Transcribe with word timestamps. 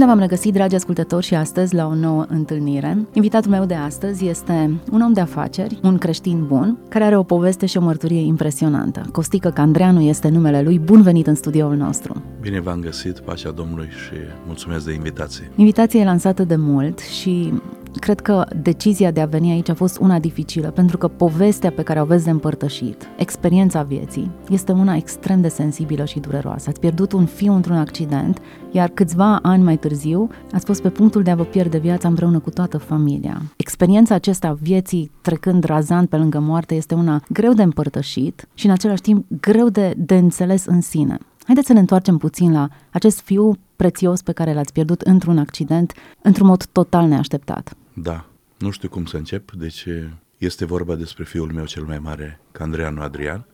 Bine 0.00 0.12
v-am 0.12 0.20
regăsit, 0.20 0.52
dragi 0.52 0.74
ascultători, 0.74 1.26
și 1.26 1.34
astăzi 1.34 1.74
la 1.74 1.86
o 1.86 1.94
nouă 1.94 2.24
întâlnire. 2.28 3.06
Invitatul 3.12 3.50
meu 3.50 3.64
de 3.64 3.74
astăzi 3.74 4.26
este 4.26 4.80
un 4.92 5.00
om 5.00 5.12
de 5.12 5.20
afaceri, 5.20 5.78
un 5.82 5.98
creștin 5.98 6.46
bun, 6.46 6.78
care 6.88 7.04
are 7.04 7.16
o 7.16 7.22
poveste 7.22 7.66
și 7.66 7.76
o 7.76 7.80
mărturie 7.80 8.20
impresionantă. 8.20 9.02
Costică 9.12 9.50
Candreanu 9.50 10.00
este 10.00 10.28
numele 10.28 10.62
lui. 10.62 10.78
Bun 10.78 11.02
venit 11.02 11.26
în 11.26 11.34
studioul 11.34 11.76
nostru! 11.76 12.22
Bine 12.40 12.60
v-am 12.60 12.80
găsit, 12.80 13.18
pacea 13.18 13.50
Domnului 13.50 13.88
și 13.88 14.16
mulțumesc 14.46 14.84
de 14.84 14.92
invitație. 14.92 15.50
Invitația 15.56 16.00
e 16.00 16.04
lansată 16.04 16.44
de 16.44 16.56
mult 16.56 16.98
și 16.98 17.52
Cred 17.98 18.20
că 18.20 18.46
decizia 18.62 19.10
de 19.10 19.20
a 19.20 19.26
veni 19.26 19.50
aici 19.50 19.68
a 19.68 19.74
fost 19.74 19.98
una 19.98 20.18
dificilă, 20.18 20.70
pentru 20.70 20.98
că 20.98 21.08
povestea 21.08 21.70
pe 21.70 21.82
care 21.82 21.98
o 21.98 22.02
aveți 22.02 22.24
de 22.24 22.30
împărtășit, 22.30 23.08
experiența 23.16 23.82
vieții, 23.82 24.30
este 24.50 24.72
una 24.72 24.96
extrem 24.96 25.40
de 25.40 25.48
sensibilă 25.48 26.04
și 26.04 26.20
dureroasă. 26.20 26.68
Ați 26.68 26.80
pierdut 26.80 27.12
un 27.12 27.26
fiu 27.26 27.52
într-un 27.54 27.76
accident, 27.76 28.38
iar 28.70 28.88
câțiva 28.88 29.38
ani 29.42 29.62
mai 29.62 29.76
târziu 29.76 30.28
ați 30.52 30.64
fost 30.64 30.82
pe 30.82 30.90
punctul 30.90 31.22
de 31.22 31.30
a 31.30 31.34
vă 31.34 31.44
pierde 31.44 31.78
viața 31.78 32.08
împreună 32.08 32.38
cu 32.38 32.50
toată 32.50 32.78
familia. 32.78 33.42
Experiența 33.56 34.14
acesta 34.14 34.56
vieții 34.60 35.10
trecând 35.20 35.64
razant 35.64 36.08
pe 36.08 36.16
lângă 36.16 36.38
moarte 36.38 36.74
este 36.74 36.94
una 36.94 37.22
greu 37.28 37.52
de 37.52 37.62
împărtășit 37.62 38.48
și 38.54 38.66
în 38.66 38.72
același 38.72 39.02
timp 39.02 39.26
greu 39.40 39.68
de, 39.68 39.94
de 39.96 40.16
înțeles 40.16 40.66
în 40.66 40.80
sine. 40.80 41.18
Haideți 41.50 41.70
să 41.70 41.74
ne 41.76 41.80
întoarcem 41.80 42.18
puțin 42.18 42.52
la 42.52 42.68
acest 42.90 43.20
fiu 43.20 43.58
prețios 43.76 44.22
pe 44.22 44.32
care 44.32 44.54
l-ați 44.54 44.72
pierdut 44.72 45.00
într-un 45.00 45.38
accident, 45.38 45.92
într-un 46.22 46.46
mod 46.46 46.64
total 46.64 47.06
neașteptat. 47.06 47.76
Da, 47.92 48.26
nu 48.58 48.70
știu 48.70 48.88
cum 48.88 49.04
să 49.04 49.16
încep, 49.16 49.52
deci 49.52 49.86
este 50.38 50.64
vorba 50.64 50.94
despre 50.94 51.24
fiul 51.24 51.52
meu 51.52 51.64
cel 51.64 51.84
mai 51.84 51.98
mare, 51.98 52.40
Candreanu 52.52 53.00
Adrian. 53.00 53.44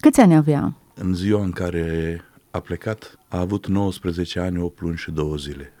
Câți 0.00 0.20
ani 0.20 0.34
avea? 0.34 0.74
În 0.94 1.14
ziua 1.14 1.42
în 1.42 1.50
care 1.50 2.20
a 2.50 2.60
plecat, 2.60 3.18
a 3.28 3.38
avut 3.38 3.66
19 3.66 4.40
ani, 4.40 4.58
8 4.58 4.80
luni 4.80 4.96
și 4.96 5.10
2 5.10 5.34
zile. 5.38 5.72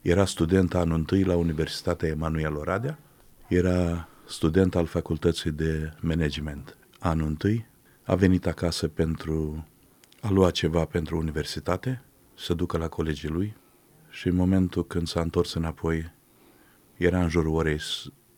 Era 0.00 0.24
student 0.24 0.74
anul 0.74 0.96
întâi 0.96 1.22
la 1.22 1.36
Universitatea 1.36 2.08
Emanuel 2.08 2.56
Oradea, 2.56 2.98
era 3.48 4.08
student 4.26 4.74
al 4.74 4.86
Facultății 4.86 5.50
de 5.50 5.92
Management 6.00 6.76
anul 6.98 7.26
întâi, 7.26 7.66
a 8.04 8.14
venit 8.14 8.46
acasă 8.46 8.88
pentru 8.88 9.66
a 10.24 10.30
lua 10.30 10.50
ceva 10.50 10.84
pentru 10.84 11.16
universitate, 11.16 12.02
să 12.34 12.54
ducă 12.54 12.78
la 12.78 12.88
colegii 12.88 13.28
lui 13.28 13.56
și 14.10 14.28
în 14.28 14.34
momentul 14.34 14.86
când 14.86 15.06
s-a 15.06 15.20
întors 15.20 15.54
înapoi, 15.54 16.12
era 16.96 17.22
în 17.22 17.28
jurul 17.28 17.54
orei 17.54 17.80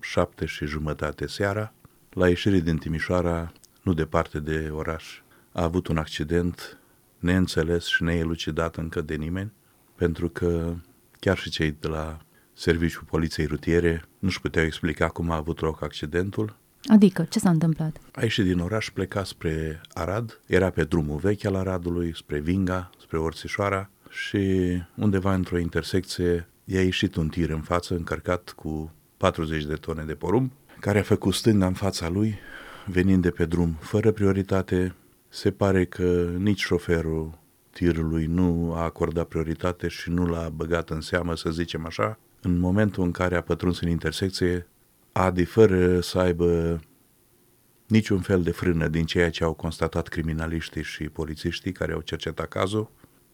șapte 0.01 0.47
și 0.47 0.67
jumătate 0.67 1.27
seara, 1.27 1.73
la 2.11 2.29
ieșire 2.29 2.59
din 2.59 2.77
Timișoara, 2.77 3.53
nu 3.83 3.93
departe 3.93 4.41
de 4.41 4.69
oraș, 4.73 5.21
a 5.53 5.63
avut 5.63 5.87
un 5.87 5.97
accident 5.97 6.79
neînțeles 7.19 7.87
și 7.87 8.03
neelucidat 8.03 8.77
încă 8.77 9.01
de 9.01 9.15
nimeni, 9.15 9.53
pentru 9.95 10.29
că 10.29 10.75
chiar 11.21 11.39
și 11.39 11.51
cei 11.51 11.77
de 11.81 11.89
la 11.89 12.19
Serviciul 12.53 13.05
Poliției 13.05 13.47
Rutiere 13.47 14.05
nu-și 14.19 14.41
puteau 14.41 14.65
explica 14.65 15.09
cum 15.09 15.31
a 15.31 15.37
avut 15.37 15.61
loc 15.61 15.83
accidentul. 15.83 16.57
Adică, 16.87 17.27
ce 17.29 17.39
s-a 17.39 17.51
întâmplat? 17.51 17.97
A 18.13 18.23
ieșit 18.23 18.45
din 18.45 18.59
oraș, 18.59 18.91
pleca 18.91 19.25
spre 19.25 19.81
Arad, 19.93 20.41
era 20.47 20.71
pe 20.71 20.85
drumul 20.85 21.19
vechi 21.19 21.45
al 21.45 21.55
Aradului, 21.55 22.13
spre 22.17 22.39
Vinga, 22.39 22.91
spre 23.01 23.19
Orțișoara 23.19 23.91
și 24.09 24.39
undeva 24.95 25.35
într-o 25.35 25.59
intersecție 25.59 26.49
i-a 26.65 26.83
ieșit 26.83 27.15
un 27.15 27.29
tir 27.29 27.51
în 27.51 27.61
față 27.61 27.95
încărcat 27.95 28.53
cu 28.57 28.93
40 29.17 29.65
de 29.65 29.75
tone 29.75 30.03
de 30.03 30.15
porumb, 30.15 30.51
care 30.81 30.99
a 30.99 31.03
făcut 31.03 31.35
stânga 31.35 31.67
în 31.67 31.73
fața 31.73 32.09
lui, 32.09 32.39
venind 32.87 33.23
de 33.23 33.31
pe 33.31 33.45
drum 33.45 33.77
fără 33.81 34.11
prioritate. 34.11 34.95
Se 35.29 35.51
pare 35.51 35.85
că 35.85 36.31
nici 36.39 36.61
șoferul 36.61 37.39
tirului 37.71 38.27
nu 38.27 38.73
a 38.75 38.83
acordat 38.83 39.27
prioritate 39.27 39.89
și 39.89 40.11
nu 40.11 40.27
l-a 40.27 40.49
băgat 40.49 40.91
în 40.91 41.01
seamă, 41.01 41.37
să 41.37 41.51
zicem 41.51 41.87
așa. 41.87 42.19
În 42.41 42.59
momentul 42.59 43.05
în 43.05 43.11
care 43.11 43.37
a 43.37 43.41
pătruns 43.41 43.81
în 43.81 43.89
intersecție, 43.89 44.67
Adi, 45.19 45.45
fără 45.45 46.01
să 46.01 46.19
aibă 46.19 46.81
niciun 47.87 48.21
fel 48.21 48.43
de 48.43 48.51
frână 48.51 48.89
din 48.89 49.05
ceea 49.05 49.31
ce 49.31 49.45
au 49.45 49.53
constatat 49.55 50.09
criminaliștii 50.09 50.83
și 50.83 51.09
polițiștii 51.09 51.73
care 51.73 51.93
au 51.93 52.01
cercetat 52.01 52.49
cazul, 52.49 52.91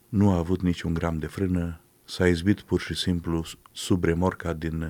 nu 0.09 0.31
a 0.31 0.37
avut 0.37 0.63
niciun 0.63 0.95
gram 0.95 1.19
de 1.19 1.27
frână, 1.27 1.81
s-a 2.05 2.29
izbit 2.29 2.61
pur 2.61 2.81
și 2.81 2.95
simplu 2.95 3.45
sub 3.73 4.05
remorca 4.05 4.53
din 4.53 4.87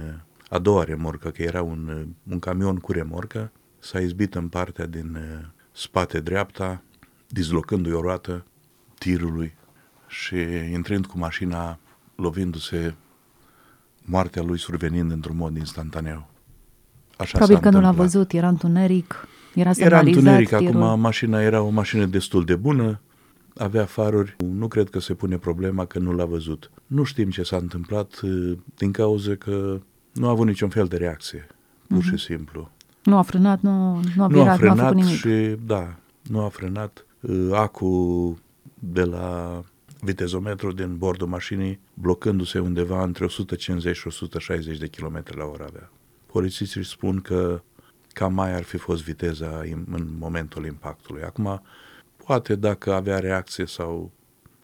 a 0.48 0.58
doua 0.58 0.84
remorcă, 0.84 1.30
că 1.30 1.42
era 1.42 1.62
un, 1.62 2.06
un 2.30 2.38
camion 2.38 2.76
cu 2.76 2.92
remorcă, 2.92 3.53
s-a 3.78 4.00
izbit 4.00 4.34
în 4.34 4.48
partea 4.48 4.86
din 4.86 5.19
spate 5.70 6.20
dreapta, 6.20 6.82
dislocându-i 7.28 7.92
o 7.92 8.00
roată 8.00 8.47
tirului 8.98 9.54
și 10.09 10.36
intrând 10.72 11.06
cu 11.06 11.19
mașina, 11.19 11.78
lovindu-se, 12.16 12.94
moartea 14.03 14.42
lui 14.42 14.59
survenind 14.59 15.10
într-un 15.10 15.36
mod 15.36 15.56
instantaneu. 15.56 16.31
Așa 17.22 17.38
Probabil 17.38 17.62
că 17.62 17.71
nu 17.71 17.81
l-a 17.81 17.91
văzut, 17.91 18.33
era 18.33 18.49
întuneric, 18.49 19.28
era 19.55 19.71
Era 19.77 19.99
întuneric, 19.99 20.49
tirul. 20.49 20.83
acum 20.83 21.00
mașina 21.00 21.43
era 21.43 21.62
o 21.62 21.69
mașină 21.69 22.05
destul 22.05 22.44
de 22.44 22.56
bună, 22.56 23.00
avea 23.56 23.84
faruri, 23.84 24.37
nu 24.44 24.69
cred 24.69 24.91
că 24.91 25.00
se 25.00 25.15
pune 25.15 25.37
problema 25.37 25.84
că 25.84 25.99
nu 25.99 26.12
l-a 26.12 26.25
văzut. 26.25 26.71
Nu 26.87 27.03
știm 27.03 27.31
ce 27.31 27.43
s-a 27.43 27.56
întâmplat 27.56 28.21
din 28.75 28.93
cauza 28.93 29.34
că 29.34 29.81
nu 30.12 30.27
a 30.27 30.31
avut 30.31 30.47
niciun 30.47 30.69
fel 30.69 30.87
de 30.87 30.97
reacție, 30.97 31.47
pur 31.87 31.99
mm-hmm. 31.99 32.06
și 32.06 32.16
simplu. 32.16 32.71
Nu 33.03 33.16
a 33.16 33.22
frânat, 33.22 33.60
nu, 33.60 34.00
nu 34.16 34.22
a 34.22 34.27
virat, 34.27 34.44
nu 34.44 34.50
a, 34.50 34.54
frânat 34.54 34.77
nu 34.77 34.83
a 34.83 34.87
făcut 34.87 35.03
nimic. 35.03 35.16
și, 35.16 35.56
da, 35.66 35.94
nu 36.22 36.41
a 36.41 36.49
frânat. 36.49 37.06
Acu 37.53 38.39
de 38.78 39.03
la 39.03 39.62
vitezometru 40.00 40.72
din 40.72 40.97
bordul 40.97 41.27
mașinii, 41.27 41.81
blocându-se 41.94 42.59
undeva 42.59 43.03
între 43.03 43.25
150 43.25 43.97
și 43.97 44.06
160 44.06 44.78
de 44.78 44.87
km 44.87 45.22
la 45.37 45.44
oră 45.44 45.65
avea. 45.69 45.91
Polițiștii 46.32 46.84
spun 46.84 47.20
că 47.20 47.62
cam 48.12 48.34
mai 48.34 48.54
ar 48.54 48.62
fi 48.62 48.76
fost 48.76 49.03
viteza 49.03 49.60
în 49.91 50.16
momentul 50.19 50.66
impactului. 50.66 51.22
Acum, 51.22 51.62
poate 52.26 52.54
dacă 52.54 52.93
avea 52.93 53.19
reacție 53.19 53.66
sau 53.66 54.10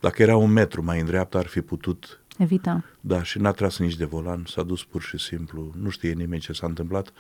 dacă 0.01 0.23
era 0.23 0.37
un 0.37 0.51
metru 0.53 0.83
mai 0.83 1.01
în 1.01 1.07
dreapta, 1.07 1.39
ar 1.39 1.47
fi 1.47 1.61
putut 1.61 2.21
evita. 2.39 2.85
Da, 3.01 3.23
și 3.23 3.39
n-a 3.39 3.53
tras 3.53 3.79
nici 3.79 3.97
de 3.97 4.05
volan, 4.05 4.45
s-a 4.47 4.63
dus 4.63 4.85
pur 4.85 5.03
și 5.03 5.19
simplu, 5.19 5.73
nu 5.81 5.89
știe 5.89 6.13
nimeni 6.13 6.41
ce 6.41 6.53
s-a 6.53 6.67
întâmplat. 6.67 7.13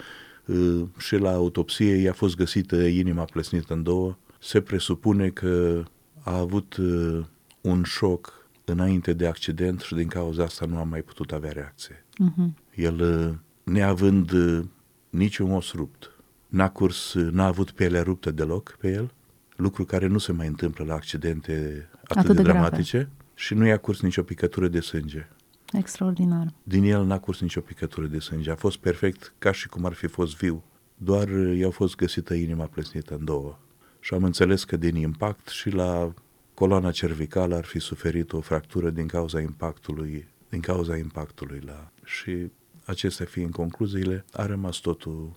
Uh, 0.44 0.82
și 0.98 1.16
la 1.16 1.32
autopsie 1.32 1.94
i-a 1.94 2.12
fost 2.12 2.36
găsită 2.36 2.76
inima 2.76 3.24
plesnită 3.24 3.72
în 3.72 3.82
două. 3.82 4.16
Se 4.40 4.60
presupune 4.60 5.28
că 5.28 5.82
a 6.20 6.38
avut 6.38 6.76
uh, 6.76 7.24
un 7.60 7.82
șoc 7.82 8.48
înainte 8.64 9.12
de 9.12 9.26
accident 9.26 9.80
și 9.80 9.94
din 9.94 10.08
cauza 10.08 10.42
asta 10.42 10.66
nu 10.66 10.78
a 10.78 10.82
mai 10.82 11.02
putut 11.02 11.32
avea 11.32 11.52
reacție. 11.52 12.04
Uh-huh. 12.04 12.74
El, 12.74 13.00
uh, 13.00 13.34
neavând 13.68 14.32
niciun 15.10 15.52
os 15.52 15.72
rupt, 15.72 16.10
n-a 16.46 16.70
curs, 16.70 17.14
n-a 17.14 17.46
avut 17.46 17.70
pielea 17.70 18.02
ruptă 18.02 18.30
deloc 18.30 18.76
pe 18.80 18.90
el, 18.92 19.12
lucru 19.56 19.84
care 19.84 20.06
nu 20.06 20.18
se 20.18 20.32
mai 20.32 20.46
întâmplă 20.46 20.84
la 20.84 20.94
accidente 20.94 21.88
atât, 21.94 22.16
atât 22.16 22.36
de, 22.36 22.42
de 22.42 22.48
dramatice 22.48 22.96
grave. 22.96 23.12
și 23.34 23.54
nu 23.54 23.66
i-a 23.66 23.76
curs 23.76 24.00
nicio 24.00 24.22
picătură 24.22 24.68
de 24.68 24.80
sânge. 24.80 25.28
Extraordinar. 25.72 26.52
Din 26.62 26.84
el 26.84 27.04
n-a 27.04 27.18
curs 27.18 27.40
nicio 27.40 27.60
picătură 27.60 28.06
de 28.06 28.18
sânge. 28.18 28.50
A 28.50 28.54
fost 28.54 28.76
perfect 28.76 29.34
ca 29.38 29.52
și 29.52 29.68
cum 29.68 29.84
ar 29.84 29.92
fi 29.92 30.06
fost 30.06 30.36
viu. 30.36 30.62
Doar 30.96 31.28
i-a 31.28 31.70
fost 31.70 31.96
găsită 31.96 32.34
inima 32.34 32.64
plesnită 32.64 33.14
în 33.14 33.24
două. 33.24 33.58
Și 34.00 34.14
am 34.14 34.24
înțeles 34.24 34.64
că 34.64 34.76
din 34.76 34.94
impact 34.96 35.48
și 35.48 35.70
la 35.70 36.14
coloana 36.54 36.90
cervicală 36.90 37.54
ar 37.56 37.64
fi 37.64 37.78
suferit 37.78 38.32
o 38.32 38.40
fractură 38.40 38.90
din 38.90 39.06
cauza 39.06 39.40
impactului, 39.40 40.28
din 40.48 40.60
cauza 40.60 40.96
impactului 40.96 41.60
la... 41.64 41.90
Și 42.04 42.50
acestea 42.88 43.26
fiind 43.26 43.52
concluziile, 43.52 44.24
a 44.32 44.46
rămas 44.46 44.76
totul 44.76 45.30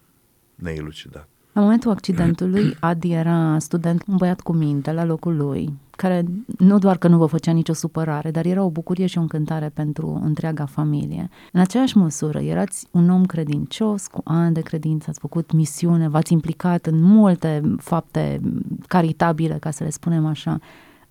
neelucidat. 0.56 1.28
La 1.54 1.62
momentul 1.62 1.92
accidentului, 1.92 2.76
Adi 2.80 3.12
era 3.12 3.60
student, 3.60 4.04
un 4.08 4.16
băiat 4.18 4.42
cu 4.42 4.54
minte 4.54 4.92
la 4.92 5.04
locul 5.04 5.36
lui, 5.38 5.74
care 5.92 6.24
nu 6.58 6.80
doar 6.80 6.98
că 6.98 7.08
nu 7.08 7.18
vă 7.18 7.26
făcea 7.26 7.52
nicio 7.52 7.74
supărare, 7.74 8.32
dar 8.32 8.46
era 8.46 8.64
o 8.64 8.70
bucurie 8.70 9.06
și 9.06 9.18
o 9.18 9.22
încântare 9.22 9.70
pentru 9.70 10.22
întreaga 10.24 10.66
familie. 10.66 11.30
În 11.52 11.60
aceeași 11.60 11.98
măsură, 11.98 12.40
erați 12.40 12.88
un 12.92 13.10
om 13.10 13.26
credincios, 13.26 14.08
cu 14.08 14.22
ani 14.24 14.54
de 14.54 14.62
credință, 14.62 15.10
ați 15.10 15.20
făcut 15.20 15.52
misiune, 15.52 16.08
v-ați 16.08 16.34
implicat 16.34 16.86
în 16.86 17.02
multe 17.02 17.62
fapte 17.78 18.42
caritabile, 18.88 19.58
ca 19.60 19.72
să 19.72 19.84
le 19.84 19.90
spunem 19.90 20.26
așa. 20.26 20.60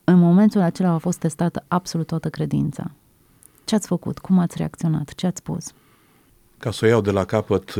În 0.04 0.19
momentul 0.19 0.60
acela 0.60 0.90
a 0.90 0.98
fost 0.98 1.19
testată 1.19 1.64
absolut 1.69 2.06
toată 2.06 2.28
credința. 2.28 2.90
Ce 3.64 3.75
ați 3.75 3.87
făcut? 3.87 4.19
Cum 4.19 4.38
ați 4.38 4.56
reacționat? 4.56 5.14
Ce 5.14 5.26
ați 5.26 5.38
spus? 5.38 5.72
Ca 6.60 6.70
să 6.70 6.84
o 6.84 6.88
iau 6.88 7.00
de 7.00 7.10
la 7.10 7.24
capăt, 7.24 7.74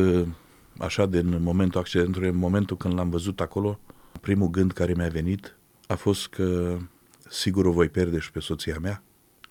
așa 0.79 1.07
din 1.07 1.43
momentul 1.43 1.81
accidentului, 1.81 2.29
în 2.29 2.37
momentul 2.37 2.77
când 2.77 2.95
l-am 2.95 3.11
văzut 3.11 3.41
acolo, 3.41 3.81
primul 4.21 4.49
gând 4.49 4.73
care 4.73 4.95
mi-a 4.97 5.09
venit 5.09 5.57
a 5.87 5.95
fost 5.95 6.29
că 6.29 6.77
sigur 7.29 7.67
o 7.67 7.73
voi 7.73 7.89
pierde 7.89 8.19
și 8.19 8.31
pe 8.31 8.41
soția 8.41 8.79
mea. 8.81 9.03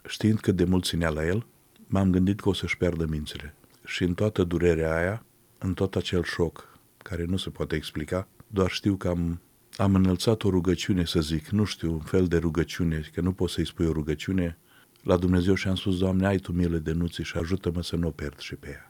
Știind 0.07 0.39
cât 0.39 0.55
de 0.55 0.63
mult 0.63 0.85
ținea 0.85 1.09
la 1.09 1.25
el, 1.25 1.45
m-am 1.87 2.11
gândit 2.11 2.39
că 2.39 2.49
o 2.49 2.53
să-și 2.53 2.77
pierdă 2.77 3.05
mințile. 3.09 3.55
Și 3.85 4.03
în 4.03 4.13
toată 4.13 4.43
durerea 4.43 4.95
aia, 4.95 5.25
în 5.57 5.73
tot 5.73 5.95
acel 5.95 6.23
șoc, 6.23 6.79
care 6.97 7.25
nu 7.25 7.37
se 7.37 7.49
poate 7.49 7.75
explica, 7.75 8.27
doar 8.47 8.69
știu 8.69 8.95
că 8.95 9.07
am, 9.07 9.41
am 9.77 9.95
înălțat 9.95 10.43
o 10.43 10.49
rugăciune, 10.49 11.05
să 11.05 11.21
zic, 11.21 11.47
nu 11.47 11.63
știu, 11.63 11.91
un 11.91 11.99
fel 11.99 12.27
de 12.27 12.37
rugăciune, 12.37 13.09
că 13.13 13.21
nu 13.21 13.31
poți 13.31 13.53
să-i 13.53 13.67
spui 13.67 13.85
o 13.85 13.91
rugăciune, 13.91 14.57
la 15.03 15.17
Dumnezeu 15.17 15.53
și 15.53 15.67
am 15.67 15.75
spus, 15.75 15.97
Doamne, 15.97 16.27
ai 16.27 16.37
Tu 16.37 16.51
milă 16.51 16.77
de 16.77 16.91
nuții 16.91 17.23
și 17.23 17.37
ajută-mă 17.37 17.83
să 17.83 17.95
nu 17.95 18.07
o 18.07 18.11
pierd 18.11 18.39
și 18.39 18.55
pe 18.55 18.69
ea. 18.69 18.89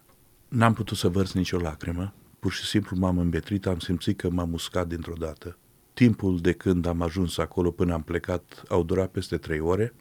N-am 0.50 0.74
putut 0.74 0.98
să 0.98 1.08
vărs 1.08 1.34
nicio 1.34 1.58
lacrimă, 1.58 2.14
pur 2.40 2.52
și 2.52 2.66
simplu 2.66 2.98
m-am 2.98 3.18
îmbetrit, 3.18 3.66
am 3.66 3.80
simțit 3.80 4.18
că 4.18 4.30
m-am 4.30 4.54
uscat 4.54 4.88
dintr-o 4.88 5.14
dată. 5.20 5.58
Timpul 5.94 6.40
de 6.40 6.52
când 6.52 6.86
am 6.86 7.02
ajuns 7.02 7.38
acolo 7.38 7.72
până 7.72 7.94
am 7.94 8.02
plecat 8.02 8.64
au 8.68 8.84
durat 8.84 9.10
peste 9.10 9.38
trei 9.38 9.60
ore, 9.60 9.94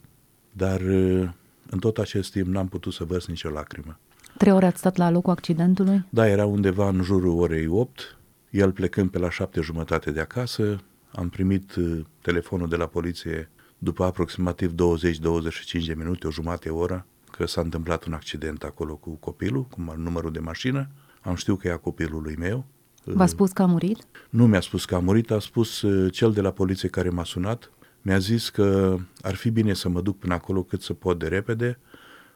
dar 0.51 0.81
în 1.69 1.79
tot 1.79 1.97
acest 1.97 2.31
timp 2.31 2.47
n-am 2.47 2.67
putut 2.67 2.93
să 2.93 3.03
vărs 3.03 3.27
nicio 3.27 3.49
lacrimă. 3.49 3.99
Trei 4.37 4.51
ore 4.51 4.65
ați 4.65 4.77
stat 4.77 4.97
la 4.97 5.09
locul 5.09 5.31
accidentului? 5.31 6.05
Da, 6.09 6.27
era 6.27 6.45
undeva 6.45 6.87
în 6.87 7.01
jurul 7.01 7.39
orei 7.39 7.67
8, 7.67 8.17
el 8.49 8.71
plecând 8.71 9.09
pe 9.09 9.17
la 9.17 9.29
șapte 9.29 9.61
jumătate 9.61 10.11
de 10.11 10.19
acasă, 10.19 10.79
am 11.11 11.29
primit 11.29 11.75
uh, 11.75 11.99
telefonul 12.21 12.67
de 12.67 12.75
la 12.75 12.85
poliție 12.85 13.49
după 13.77 14.03
aproximativ 14.03 14.71
20-25 14.71 14.75
de 15.85 15.93
minute, 15.93 16.27
o 16.27 16.31
jumătate 16.31 16.69
oră, 16.69 17.05
că 17.39 17.45
s-a 17.45 17.61
întâmplat 17.61 18.03
un 18.03 18.13
accident 18.13 18.63
acolo 18.63 18.95
cu 18.95 19.09
copilul, 19.09 19.63
cu 19.63 19.93
numărul 19.97 20.31
de 20.31 20.39
mașină. 20.39 20.87
Am 21.21 21.35
știut 21.35 21.59
că 21.59 21.67
e 21.67 21.71
a 21.71 21.77
copilului 21.77 22.35
meu. 22.37 22.65
V-a 23.03 23.25
spus 23.25 23.51
că 23.51 23.61
a 23.61 23.65
murit? 23.65 23.97
Nu 24.29 24.47
mi-a 24.47 24.59
spus 24.59 24.85
că 24.85 24.95
a 24.95 24.99
murit, 24.99 25.31
a 25.31 25.39
spus 25.39 25.81
uh, 25.81 26.13
cel 26.13 26.31
de 26.31 26.41
la 26.41 26.51
poliție 26.51 26.89
care 26.89 27.09
m-a 27.09 27.23
sunat. 27.23 27.71
Mi-a 28.01 28.17
zis 28.17 28.49
că 28.49 28.97
ar 29.21 29.35
fi 29.35 29.49
bine 29.49 29.73
să 29.73 29.89
mă 29.89 30.01
duc 30.01 30.17
până 30.17 30.33
acolo 30.33 30.63
cât 30.63 30.81
să 30.81 30.93
pot 30.93 31.19
de 31.19 31.27
repede, 31.27 31.79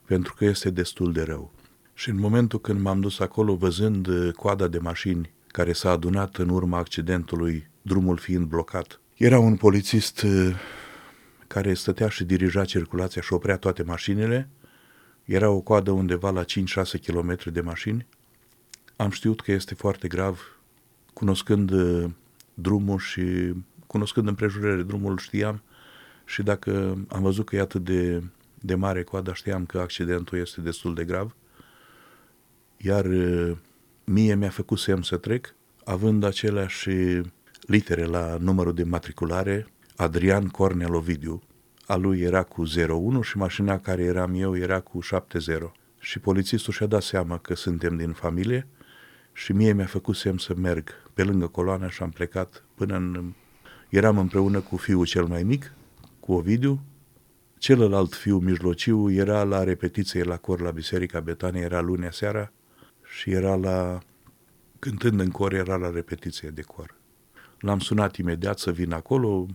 pentru 0.06 0.34
că 0.34 0.46
este 0.46 0.70
destul 0.70 1.12
de 1.12 1.22
rău. 1.22 1.52
Și 1.94 2.10
în 2.10 2.20
momentul 2.20 2.60
când 2.60 2.80
m-am 2.80 3.00
dus 3.00 3.20
acolo, 3.20 3.56
văzând 3.56 4.08
uh, 4.08 4.32
coada 4.32 4.68
de 4.68 4.78
mașini 4.78 5.34
care 5.48 5.74
s-a 5.74 5.90
adunat 5.90 6.36
în 6.36 6.50
urma 6.50 6.78
accidentului, 6.78 7.70
drumul 7.82 8.18
fiind 8.18 8.46
blocat, 8.46 9.00
era 9.18 9.40
un 9.40 9.56
polițist 9.56 10.22
uh, 10.22 10.56
care 11.48 11.74
stătea 11.74 12.10
și 12.10 12.24
dirija 12.24 12.66
circulația 12.66 13.22
și 13.22 13.34
oprea 13.34 13.58
toate 13.58 13.84
mașinile. 13.84 14.50
Era 15.24 15.50
o 15.50 15.60
coadă 15.60 15.92
undeva 15.92 16.30
la 16.30 16.44
5-6 16.44 16.46
km 17.06 17.52
de 17.52 17.62
mașini. 17.62 18.08
Am 18.96 19.10
știut 19.10 19.42
că 19.42 19.52
este 19.52 19.74
foarte 19.76 20.08
grav, 20.08 20.60
cunoscând 21.14 21.72
uh, 21.72 22.10
drumul 22.54 23.00
și 23.00 23.54
cunoscând 23.88 24.28
împrejurările 24.28 24.84
drumul 24.84 25.18
știam 25.18 25.62
și 26.26 26.44
dacă 26.44 26.98
am 27.08 27.22
văzut 27.22 27.46
că 27.46 27.56
e 27.56 27.60
atât 27.60 27.84
de, 27.84 28.24
de 28.60 28.76
mare 28.76 29.04
coada, 29.04 29.34
știam 29.34 29.66
că 29.66 29.80
accidentul 29.80 30.38
este 30.38 30.62
destul 30.62 30.94
de 30.94 31.04
grav 31.04 31.36
iar 32.84 33.06
mie 34.04 34.36
mi-a 34.36 34.50
făcut 34.50 34.80
semn 34.80 35.02
să 35.02 35.18
trec, 35.18 35.56
având 35.84 36.24
aceleași 36.24 36.90
litere 37.62 38.06
la 38.06 38.38
numărul 38.40 38.74
de 38.74 38.84
matriculare, 38.84 39.68
Adrian 39.96 40.48
Cornel 40.48 40.96
Ovidiu. 40.96 41.42
A 41.86 41.96
lui 41.96 42.22
era 42.22 42.44
cu 42.44 42.64
01 42.90 43.22
și 43.22 43.38
mașina 43.38 43.80
care 43.80 44.04
eram 44.04 44.34
eu 44.34 44.58
era 44.58 44.80
cu 44.80 45.00
70. 45.00 45.62
Și 46.00 46.20
polițistul 46.20 46.74
și-a 46.74 46.86
dat 46.86 47.02
seama 47.02 47.38
că 47.38 47.56
suntem 47.56 47.98
din 47.98 48.12
familie 48.12 48.68
și 49.34 49.52
mie 49.52 49.74
mi-a 49.74 49.86
făcut 49.86 50.16
semn 50.16 50.38
să 50.38 50.54
merg 50.56 50.90
pe 51.14 51.24
lângă 51.24 51.48
coloană 51.48 51.90
și 51.90 52.04
am 52.04 52.10
plecat 52.10 52.64
până 52.76 52.96
în... 52.96 53.34
Eram 53.90 54.18
împreună 54.18 54.60
cu 54.60 54.78
fiul 54.78 55.06
cel 55.06 55.26
mai 55.26 55.44
mic, 55.44 55.74
cu 56.20 56.34
Ovidiu, 56.34 56.82
celălalt 57.58 58.14
fiu 58.14 58.38
mijlociu 58.38 59.12
era 59.12 59.44
la 59.44 59.64
repetiție 59.64 60.24
la 60.24 60.38
cor 60.38 60.62
la 60.62 60.72
Biserica 60.72 61.20
Betania, 61.20 61.62
era 61.62 61.82
lunea 61.82 62.12
seara, 62.12 62.52
și 63.04 63.32
era 63.32 63.56
la, 63.56 64.00
cântând 64.80 65.20
în 65.20 65.30
cor, 65.30 65.54
era 65.54 65.76
la 65.76 65.90
repetiție 65.90 66.50
de 66.50 66.62
cor. 66.62 66.96
L-am 67.60 67.80
sunat 67.80 68.16
imediat 68.16 68.60
să 68.60 68.72
vin 68.72 68.94
acolo, 68.94 69.48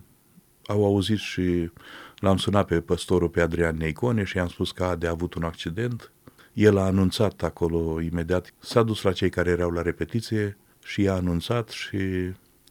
au 0.69 0.85
auzit 0.85 1.17
și 1.17 1.71
l-am 2.19 2.37
sunat 2.37 2.67
pe 2.67 2.81
păstorul, 2.81 3.29
pe 3.29 3.41
Adrian 3.41 3.77
Neicone 3.77 4.23
și 4.23 4.37
i-am 4.37 4.47
spus 4.47 4.71
că 4.71 4.83
a 4.83 4.95
de 4.95 5.07
avut 5.07 5.33
un 5.33 5.43
accident. 5.43 6.11
El 6.53 6.77
a 6.77 6.85
anunțat 6.85 7.43
acolo 7.43 8.01
imediat, 8.01 8.53
s-a 8.59 8.83
dus 8.83 9.01
la 9.01 9.11
cei 9.11 9.29
care 9.29 9.49
erau 9.49 9.69
la 9.69 9.81
repetiție 9.81 10.57
și 10.83 11.01
i-a 11.01 11.13
anunțat 11.13 11.69
și 11.69 11.97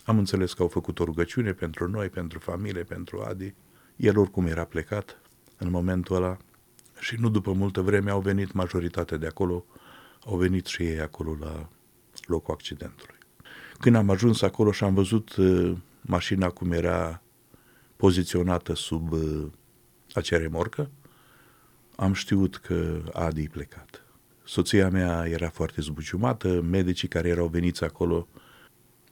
am 0.05 0.19
înțeles 0.19 0.53
că 0.53 0.63
au 0.63 0.69
făcut 0.69 0.99
o 0.99 1.05
rugăciune 1.05 1.53
pentru 1.53 1.89
noi, 1.89 2.09
pentru 2.09 2.39
familie, 2.39 2.83
pentru 2.83 3.25
Adi. 3.29 3.55
El 3.97 4.19
oricum 4.19 4.47
era 4.47 4.65
plecat 4.65 5.21
în 5.59 5.71
momentul 5.71 6.17
ăla 6.17 6.37
și 6.99 7.17
nu 7.19 7.29
după 7.29 7.53
multă 7.53 7.81
vreme 7.81 8.11
au 8.11 8.21
venit 8.21 8.53
majoritatea 8.53 9.17
de 9.17 9.27
acolo 9.27 9.65
au 10.27 10.37
venit 10.37 10.67
și 10.67 10.83
ei 10.83 11.01
acolo 11.01 11.37
la 11.41 11.69
locul 12.27 12.55
accidentului. 12.55 13.17
Când 13.79 13.97
am 13.97 14.11
ajuns 14.11 14.43
acolo 14.43 14.73
și 14.73 14.85
am 14.85 14.95
văzut 14.95 15.37
uh, 15.37 15.77
mașina 16.01 16.49
cum 16.49 16.73
era 16.73 17.23
poziționată 17.99 18.75
sub 18.75 19.13
uh, 19.13 19.47
acea 20.13 20.39
remorcă, 20.39 20.91
am 21.97 22.13
știut 22.13 22.57
că 22.57 23.03
Adi 23.13 23.43
e 23.43 23.49
plecat. 23.53 24.03
Soția 24.45 24.89
mea 24.89 25.27
era 25.27 25.49
foarte 25.49 25.81
zbuciumată, 25.81 26.61
medicii 26.61 27.09
care 27.09 27.29
erau 27.29 27.47
veniți 27.47 27.85
acolo 27.85 28.29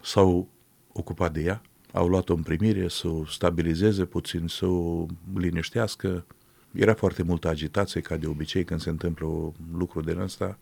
s-au 0.02 0.48
ocupat 0.92 1.32
de 1.32 1.42
ea, 1.42 1.62
au 1.92 2.08
luat-o 2.08 2.34
în 2.34 2.42
primire 2.42 2.88
să 2.88 3.08
o 3.08 3.24
stabilizeze 3.24 4.04
puțin, 4.04 4.46
să 4.46 4.66
o 4.66 5.06
liniștească. 5.34 6.26
Era 6.72 6.94
foarte 6.94 7.22
multă 7.22 7.48
agitație, 7.48 8.00
ca 8.00 8.16
de 8.16 8.26
obicei 8.26 8.64
când 8.64 8.80
se 8.80 8.90
întâmplă 8.90 9.26
un 9.26 9.52
lucru 9.72 10.00
de 10.00 10.16
ăsta. 10.20 10.58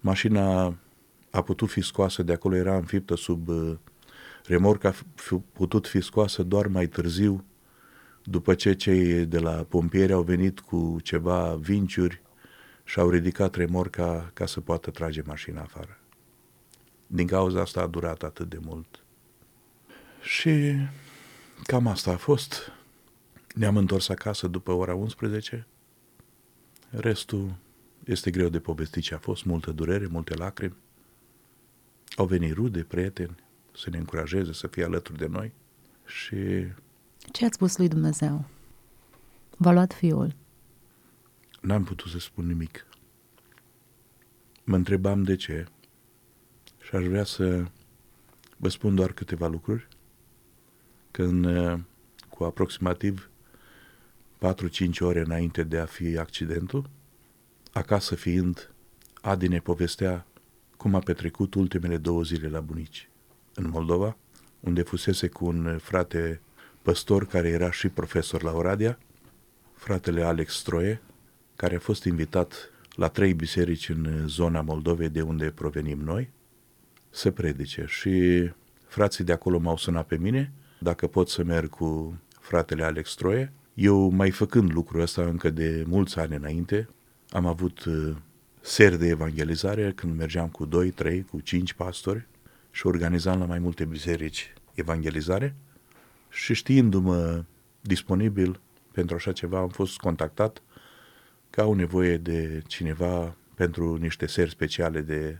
Mașina 0.00 0.74
a 1.30 1.42
putut 1.42 1.68
fi 1.68 1.80
scoasă 1.80 2.22
de 2.22 2.32
acolo, 2.32 2.56
era 2.56 2.76
înfiptă 2.76 3.16
sub 3.16 3.48
uh, 3.48 3.72
remorca, 4.44 4.88
a 4.88 4.94
putut 5.52 5.86
fi 5.86 6.00
scoasă 6.00 6.42
doar 6.42 6.66
mai 6.66 6.86
târziu, 6.86 7.44
după 8.24 8.54
ce 8.54 8.74
cei 8.74 9.26
de 9.26 9.38
la 9.38 9.52
pompieri 9.68 10.12
au 10.12 10.22
venit 10.22 10.60
cu 10.60 10.98
ceva 11.02 11.54
vinciuri 11.54 12.22
și 12.84 12.98
au 12.98 13.10
ridicat 13.10 13.54
remorca 13.54 14.30
ca 14.34 14.46
să 14.46 14.60
poată 14.60 14.90
trage 14.90 15.22
mașina 15.26 15.60
afară. 15.60 15.98
Din 17.06 17.26
cauza 17.26 17.60
asta 17.60 17.80
a 17.80 17.86
durat 17.86 18.22
atât 18.22 18.48
de 18.48 18.58
mult. 18.60 19.04
Și 20.22 20.74
cam 21.62 21.86
asta 21.86 22.10
a 22.12 22.16
fost. 22.16 22.72
Ne-am 23.54 23.76
întors 23.76 24.08
acasă 24.08 24.46
după 24.46 24.72
ora 24.72 24.94
11. 24.94 25.66
Restul 26.90 27.54
este 28.04 28.30
greu 28.30 28.48
de 28.48 28.60
povestit 28.60 29.02
ce 29.02 29.14
a 29.14 29.18
fost, 29.18 29.44
multă 29.44 29.72
durere, 29.72 30.06
multe 30.06 30.34
lacrimi. 30.34 30.76
Au 32.16 32.26
venit 32.26 32.54
rude, 32.54 32.82
prieteni, 32.82 33.36
să 33.76 33.90
ne 33.90 33.98
încurajeze, 33.98 34.52
să 34.52 34.66
fie 34.66 34.84
alături 34.84 35.18
de 35.18 35.26
noi 35.26 35.52
și... 36.06 36.36
Ce 37.32 37.44
ați 37.44 37.54
spus 37.54 37.76
lui 37.76 37.88
Dumnezeu? 37.88 38.44
V-a 39.56 39.72
luat 39.72 39.92
fiul? 39.92 40.34
N-am 41.60 41.84
putut 41.84 42.10
să 42.10 42.18
spun 42.18 42.46
nimic. 42.46 42.86
Mă 44.64 44.76
întrebam 44.76 45.22
de 45.22 45.36
ce 45.36 45.66
și 46.80 46.94
aș 46.94 47.04
vrea 47.04 47.24
să 47.24 47.64
vă 48.56 48.68
spun 48.68 48.94
doar 48.94 49.12
câteva 49.12 49.46
lucruri. 49.46 49.88
Când 51.10 51.46
cu 52.28 52.44
aproximativ 52.44 53.30
4-5 54.38 54.98
ore 54.98 55.20
înainte 55.20 55.62
de 55.62 55.78
a 55.78 55.86
fi 55.86 56.18
accidentul, 56.18 56.90
Acasă 57.72 58.14
fiind, 58.14 58.70
Adi 59.20 59.48
ne 59.48 59.58
povestea 59.58 60.26
cum 60.76 60.94
a 60.94 60.98
petrecut 60.98 61.54
ultimele 61.54 61.96
două 61.96 62.22
zile 62.22 62.48
la 62.48 62.60
bunici. 62.60 63.09
În 63.62 63.70
Moldova, 63.70 64.16
unde 64.60 64.82
fusese 64.82 65.28
cu 65.28 65.44
un 65.46 65.78
frate 65.82 66.40
păstor 66.82 67.26
care 67.26 67.48
era 67.48 67.70
și 67.70 67.88
profesor 67.88 68.42
la 68.42 68.52
Oradea, 68.52 68.98
fratele 69.74 70.22
Alex 70.22 70.58
Stroie, 70.58 71.02
care 71.56 71.74
a 71.74 71.78
fost 71.78 72.04
invitat 72.04 72.70
la 72.94 73.08
trei 73.08 73.34
biserici 73.34 73.88
în 73.88 74.24
zona 74.26 74.60
Moldovei 74.60 75.08
de 75.08 75.20
unde 75.20 75.50
provenim 75.50 75.98
noi, 75.98 76.30
să 77.10 77.30
predice. 77.30 77.84
Și 77.88 78.50
frații 78.86 79.24
de 79.24 79.32
acolo 79.32 79.58
m-au 79.58 79.76
sunat 79.76 80.06
pe 80.06 80.16
mine 80.16 80.52
dacă 80.78 81.06
pot 81.06 81.28
să 81.28 81.44
merg 81.44 81.68
cu 81.68 82.18
fratele 82.40 82.84
Alex 82.84 83.10
Stroie. 83.10 83.52
Eu, 83.74 84.08
mai 84.10 84.30
făcând 84.30 84.72
lucrul 84.72 85.00
ăsta 85.00 85.22
încă 85.22 85.50
de 85.50 85.84
mulți 85.86 86.18
ani 86.18 86.34
înainte, 86.34 86.88
am 87.30 87.46
avut 87.46 87.84
uh, 87.84 88.16
seri 88.60 88.98
de 88.98 89.06
evangelizare 89.06 89.92
când 89.92 90.16
mergeam 90.16 90.48
cu 90.48 90.64
2, 90.64 90.90
3, 90.90 91.22
cu 91.22 91.40
5 91.40 91.72
pastori 91.72 92.28
și 92.70 92.86
organizam 92.86 93.38
la 93.38 93.44
mai 93.44 93.58
multe 93.58 93.84
biserici 93.84 94.52
evangelizare 94.74 95.56
și 96.28 96.54
știindu-mă 96.54 97.44
disponibil 97.80 98.60
pentru 98.92 99.14
așa 99.14 99.32
ceva, 99.32 99.58
am 99.58 99.68
fost 99.68 99.96
contactat 99.96 100.62
că 101.50 101.60
au 101.60 101.74
nevoie 101.74 102.16
de 102.16 102.62
cineva 102.66 103.36
pentru 103.54 103.96
niște 103.96 104.26
seri 104.26 104.50
speciale 104.50 105.00
de 105.00 105.38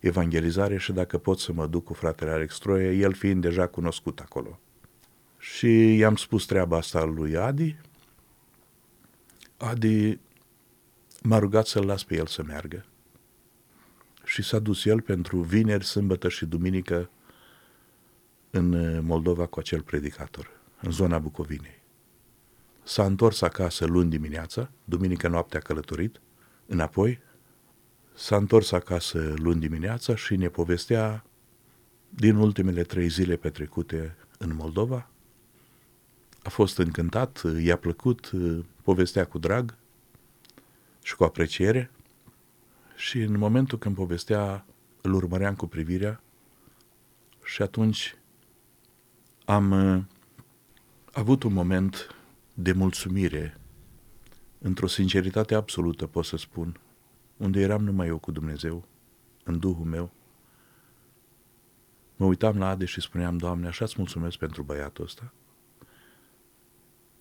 evangelizare 0.00 0.78
și 0.78 0.92
dacă 0.92 1.18
pot 1.18 1.38
să 1.38 1.52
mă 1.52 1.66
duc 1.66 1.84
cu 1.84 1.94
fratele 1.94 2.30
Alex 2.30 2.58
Troie, 2.58 2.90
el 2.90 3.12
fiind 3.12 3.42
deja 3.42 3.66
cunoscut 3.66 4.18
acolo. 4.18 4.60
Și 5.38 5.96
i-am 5.96 6.16
spus 6.16 6.46
treaba 6.46 6.76
asta 6.76 7.04
lui 7.04 7.36
Adi. 7.36 7.76
Adi 9.56 10.18
m-a 11.22 11.38
rugat 11.38 11.66
să-l 11.66 11.86
las 11.86 12.04
pe 12.04 12.16
el 12.16 12.26
să 12.26 12.42
meargă. 12.42 12.84
Și 14.30 14.42
s-a 14.42 14.58
dus 14.58 14.84
el 14.84 15.00
pentru 15.00 15.40
vineri, 15.40 15.84
sâmbătă 15.84 16.28
și 16.28 16.46
duminică 16.46 17.10
în 18.50 18.98
Moldova 19.04 19.46
cu 19.46 19.58
acel 19.58 19.82
predicator, 19.82 20.50
în 20.80 20.90
zona 20.90 21.18
Bucovinei. 21.18 21.82
S-a 22.82 23.04
întors 23.04 23.40
acasă 23.40 23.84
luni 23.84 24.10
dimineața, 24.10 24.70
duminică 24.84 25.28
noaptea 25.28 25.58
a 25.58 25.62
călătorit, 25.62 26.20
înapoi, 26.66 27.20
s-a 28.14 28.36
întors 28.36 28.72
acasă 28.72 29.34
luni 29.36 29.60
dimineața 29.60 30.14
și 30.14 30.36
ne 30.36 30.48
povestea 30.48 31.24
din 32.08 32.36
ultimele 32.36 32.82
trei 32.82 33.08
zile 33.08 33.36
petrecute 33.36 34.16
în 34.38 34.54
Moldova. 34.54 35.08
A 36.42 36.48
fost 36.48 36.78
încântat, 36.78 37.42
i-a 37.62 37.76
plăcut, 37.76 38.30
povestea 38.82 39.24
cu 39.24 39.38
drag 39.38 39.74
și 41.02 41.16
cu 41.16 41.24
apreciere 41.24 41.90
și 43.00 43.20
în 43.20 43.38
momentul 43.38 43.78
când 43.78 43.94
povestea 43.94 44.66
îl 45.00 45.12
urmăream 45.12 45.54
cu 45.54 45.66
privirea 45.66 46.22
și 47.44 47.62
atunci 47.62 48.16
am 49.44 49.70
uh, 49.70 50.02
avut 51.12 51.42
un 51.42 51.52
moment 51.52 52.16
de 52.54 52.72
mulțumire, 52.72 53.58
într-o 54.58 54.86
sinceritate 54.86 55.54
absolută, 55.54 56.06
pot 56.06 56.24
să 56.24 56.36
spun, 56.36 56.80
unde 57.36 57.60
eram 57.60 57.84
numai 57.84 58.06
eu 58.06 58.18
cu 58.18 58.30
Dumnezeu, 58.30 58.84
în 59.44 59.58
Duhul 59.58 59.84
meu. 59.84 60.10
Mă 62.16 62.26
uitam 62.26 62.58
la 62.58 62.68
Ade 62.68 62.84
și 62.84 63.00
spuneam, 63.00 63.36
Doamne, 63.36 63.66
așa-ți 63.66 63.94
mulțumesc 63.96 64.38
pentru 64.38 64.62
băiatul 64.62 65.04
ăsta. 65.04 65.32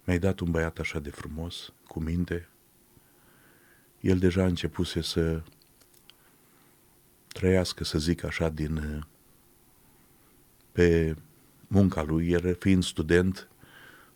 Mi-ai 0.06 0.20
dat 0.20 0.40
un 0.40 0.52
băiat 0.52 0.80
așa 0.80 1.00
de 1.00 1.10
frumos, 1.10 1.74
cu 1.88 2.00
minte. 2.00 2.50
El 4.00 4.18
deja 4.18 4.44
a 4.44 4.46
începuse 4.46 5.02
să 5.02 5.44
trăiască, 7.34 7.84
să 7.84 8.00
zic 8.00 8.24
așa, 8.24 8.50
din 8.50 9.06
pe 10.72 11.16
munca 11.68 12.04
lui, 12.04 12.30
el 12.30 12.56
fiind 12.60 12.84
student, 12.84 13.50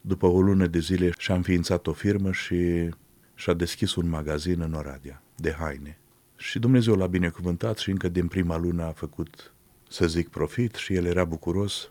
după 0.02 0.26
o 0.26 0.42
lună 0.42 0.68
de 0.68 0.80
zile 0.80 1.12
și-a 1.18 1.36
înființat 1.36 1.88
o 1.88 1.94
firmă 1.94 2.32
și 2.32 2.90
și-a 3.36 3.54
deschis 3.54 3.96
un 3.96 4.10
magazin 4.10 4.62
în 4.62 4.74
Oradea, 4.74 5.22
de 5.36 5.52
haine. 5.52 5.98
Și 6.36 6.60
Dumnezeu 6.60 6.96
l-a 6.96 7.08
binecuvântat 7.08 7.78
și 7.78 7.90
încă 7.90 8.08
din 8.10 8.28
prima 8.28 8.58
lună 8.58 8.84
a 8.84 8.92
făcut, 8.92 9.54
să 9.90 10.08
zic, 10.08 10.30
profit 10.30 10.76
și 10.76 10.94
el 10.94 11.06
era 11.06 11.26
bucuros 11.26 11.90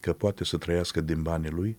că 0.00 0.12
poate 0.12 0.44
să 0.44 0.56
trăiască 0.56 1.00
din 1.00 1.22
banii 1.22 1.50
lui 1.50 1.76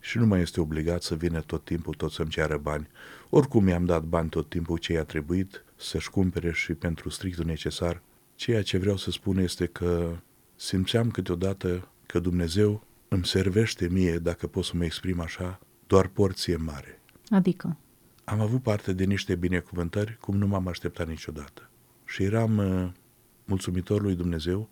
și 0.00 0.18
nu 0.18 0.26
mai 0.26 0.40
este 0.40 0.60
obligat 0.60 1.02
să 1.02 1.14
vină 1.14 1.40
tot 1.40 1.64
timpul 1.64 1.94
tot 1.94 2.10
să-mi 2.10 2.30
ceară 2.30 2.56
bani. 2.56 2.88
Oricum 3.30 3.68
i-am 3.68 3.84
dat 3.84 4.02
bani 4.02 4.28
tot 4.28 4.48
timpul 4.48 4.78
ce 4.78 4.92
i-a 4.92 5.04
trebuit 5.04 5.64
să-și 5.76 6.10
cumpere 6.10 6.52
și 6.52 6.74
pentru 6.74 7.08
strictul 7.08 7.44
necesar. 7.44 8.02
Ceea 8.34 8.62
ce 8.62 8.78
vreau 8.78 8.96
să 8.96 9.10
spun 9.10 9.38
este 9.38 9.66
că 9.66 10.16
simțeam 10.56 11.10
câteodată 11.10 11.88
că 12.06 12.18
Dumnezeu 12.18 12.86
îmi 13.08 13.26
servește 13.26 13.88
mie, 13.88 14.18
dacă 14.18 14.46
pot 14.46 14.64
să 14.64 14.72
mă 14.74 14.84
exprim 14.84 15.20
așa, 15.20 15.60
doar 15.86 16.06
porție 16.06 16.56
mare. 16.56 17.00
Adică? 17.28 17.76
Am 18.24 18.40
avut 18.40 18.62
parte 18.62 18.92
de 18.92 19.04
niște 19.04 19.34
binecuvântări 19.34 20.16
cum 20.20 20.36
nu 20.36 20.46
m-am 20.46 20.68
așteptat 20.68 21.06
niciodată. 21.08 21.70
Și 22.04 22.22
eram 22.22 22.56
uh, 22.56 22.88
mulțumitor 23.44 24.02
lui 24.02 24.14
Dumnezeu 24.14 24.68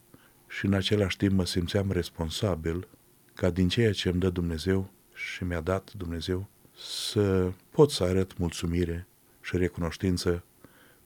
și 0.49 0.67
în 0.67 0.73
același 0.73 1.17
timp 1.17 1.33
mă 1.33 1.47
simțeam 1.47 1.91
responsabil 1.91 2.89
ca 3.35 3.51
din 3.51 3.69
ceea 3.69 3.93
ce 3.93 4.09
îmi 4.09 4.21
dă 4.21 4.31
Dumnezeu 4.31 4.91
și 5.15 5.45
mi-a 5.45 5.61
dat 5.61 5.93
Dumnezeu 5.93 6.49
să 6.77 7.53
pot 7.71 7.91
să 7.91 8.05
arăt 8.05 8.39
mulțumire 8.39 9.07
și 9.41 9.57
recunoștință 9.57 10.45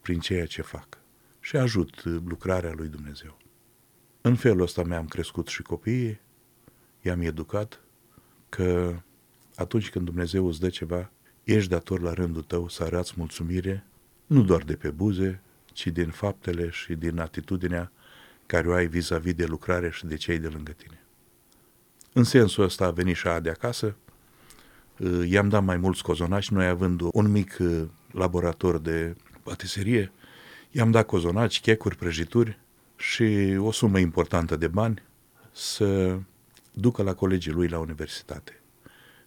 prin 0.08 0.20
ceea 0.20 0.46
ce 0.46 0.62
fac 0.62 0.98
și 1.40 1.56
ajut 1.56 2.04
lucrarea 2.04 2.72
lui 2.76 2.88
Dumnezeu. 2.88 3.38
În 4.20 4.34
felul 4.34 4.60
ăsta 4.60 4.82
mi-am 4.82 5.06
crescut 5.06 5.48
și 5.48 5.62
copiii, 5.62 6.20
i-am 7.02 7.20
educat 7.20 7.80
că 8.48 8.94
atunci 9.56 9.90
când 9.90 10.04
Dumnezeu 10.04 10.46
îți 10.46 10.60
dă 10.60 10.68
ceva, 10.68 11.10
ești 11.44 11.70
dator 11.70 12.00
la 12.00 12.12
rândul 12.12 12.42
tău 12.42 12.68
să 12.68 12.82
arăți 12.82 13.14
mulțumire, 13.16 13.84
nu 14.26 14.42
doar 14.42 14.62
de 14.62 14.76
pe 14.76 14.90
buze, 14.90 15.40
ci 15.72 15.86
din 15.86 16.10
faptele 16.10 16.70
și 16.70 16.94
din 16.94 17.18
atitudinea 17.18 17.92
care 18.46 18.68
o 18.68 18.72
ai 18.72 18.86
vis-a-vis 18.86 19.34
de 19.34 19.44
lucrare 19.44 19.90
și 19.90 20.06
de 20.06 20.16
cei 20.16 20.38
de 20.38 20.48
lângă 20.48 20.72
tine. 20.72 21.02
În 22.12 22.24
sensul 22.24 22.64
ăsta 22.64 22.84
a 22.84 22.90
venit 22.90 23.16
și 23.16 23.28
de 23.42 23.50
acasă, 23.50 23.96
i-am 25.24 25.48
dat 25.48 25.64
mai 25.64 25.76
mulți 25.76 26.02
cozonaci, 26.02 26.50
noi 26.50 26.66
având 26.66 27.00
un 27.12 27.30
mic 27.30 27.56
uh, 27.60 27.82
laborator 28.12 28.78
de 28.78 29.16
patiserie, 29.48 30.12
i-am 30.70 30.90
dat 30.90 31.06
cozonaci, 31.06 31.60
checuri, 31.60 31.96
prăjituri 31.96 32.58
și 32.96 33.56
o 33.58 33.70
sumă 33.72 33.98
importantă 33.98 34.56
de 34.56 34.68
bani 34.68 35.02
să 35.52 36.18
ducă 36.72 37.02
la 37.02 37.14
colegii 37.14 37.52
lui 37.52 37.68
la 37.68 37.78
universitate. 37.78 38.60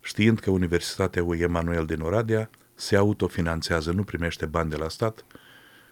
Știind 0.01 0.39
că 0.39 0.49
Universitatea 0.49 1.21
lui 1.21 1.39
Emanuel 1.39 1.85
din 1.85 1.99
Oradea 2.01 2.49
se 2.75 2.95
autofinanțează, 2.95 3.91
nu 3.91 4.03
primește 4.03 4.45
bani 4.45 4.69
de 4.69 4.75
la 4.75 4.89
stat 4.89 5.25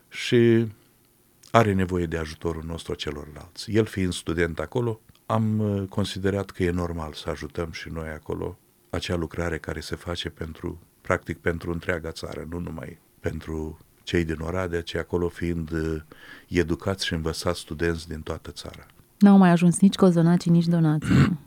și 0.10 0.68
are 1.52 1.74
nevoie 1.74 2.06
de 2.06 2.18
ajutorul 2.18 2.64
nostru 2.66 2.94
celorlalți. 2.94 3.72
El 3.72 3.86
fiind 3.86 4.14
student 4.14 4.60
acolo, 4.60 5.02
am 5.26 5.60
uh, 5.60 5.88
considerat 5.88 6.50
că 6.50 6.64
e 6.64 6.72
normal 6.72 7.14
să 7.14 7.30
ajutăm 7.30 7.72
și 7.72 7.90
noi 7.90 8.10
acolo 8.10 8.58
acea 8.90 9.16
lucrare 9.16 9.58
care 9.58 9.80
se 9.80 9.96
face 9.96 10.30
pentru, 10.30 10.80
practic 11.02 11.38
pentru 11.38 11.72
întreaga 11.72 12.12
țară, 12.12 12.48
nu 12.50 12.60
numai 12.60 12.98
pentru 13.20 13.80
cei 14.10 14.26
din 14.26 14.40
Oradea, 14.40 14.82
ci 14.82 14.96
acolo 14.96 15.28
fiind 15.28 15.72
uh, 15.72 16.02
educați 16.48 17.06
și 17.06 17.14
învățați 17.14 17.60
studenți 17.60 18.08
din 18.08 18.22
toată 18.22 18.52
țara. 18.52 18.86
N-au 19.20 19.38
mai 19.38 19.50
ajuns 19.50 19.80
nici 19.80 19.96
cozonacii, 19.96 20.52
nici 20.52 20.66
donații. 20.66 21.40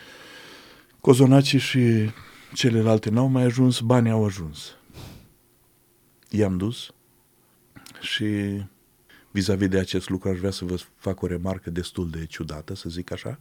cozonacii 1.00 1.58
și 1.58 2.10
celelalte 2.54 3.10
n-au 3.10 3.26
mai 3.26 3.42
ajuns, 3.42 3.80
banii 3.80 4.10
au 4.10 4.24
ajuns. 4.24 4.76
I-am 6.30 6.56
dus 6.56 6.90
și 8.00 8.62
vis-a-vis 9.30 9.68
de 9.68 9.78
acest 9.78 10.08
lucru 10.08 10.28
aș 10.28 10.38
vrea 10.38 10.50
să 10.50 10.64
vă 10.64 10.78
fac 10.96 11.22
o 11.22 11.26
remarcă 11.26 11.70
destul 11.70 12.10
de 12.10 12.26
ciudată, 12.26 12.74
să 12.74 12.88
zic 12.88 13.12
așa. 13.12 13.38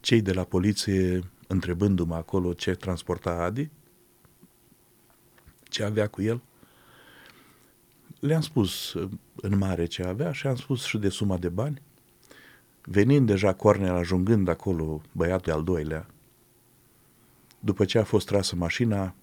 Cei 0.00 0.20
de 0.20 0.32
la 0.32 0.44
poliție, 0.44 1.20
întrebându-mă 1.46 2.14
acolo 2.14 2.52
ce 2.52 2.74
transporta 2.74 3.30
Adi, 3.30 3.70
ce 5.62 5.84
avea 5.84 6.06
cu 6.06 6.22
el, 6.22 6.40
le-am 8.20 8.40
spus 8.40 8.94
în 9.36 9.58
mare 9.58 9.86
ce 9.86 10.02
avea 10.02 10.32
și 10.32 10.46
am 10.46 10.56
spus 10.56 10.84
și 10.84 10.98
de 10.98 11.08
suma 11.08 11.36
de 11.36 11.48
bani 11.48 11.82
Venind 12.88 13.26
deja 13.26 13.52
Cornel, 13.52 13.94
ajungând 13.94 14.48
acolo, 14.48 15.00
băiatul 15.12 15.52
al 15.52 15.64
doilea, 15.64 16.06
după 17.60 17.84
ce 17.84 17.98
a 17.98 18.04
fost 18.04 18.26
trasă 18.26 18.56
mașina, 18.56 19.14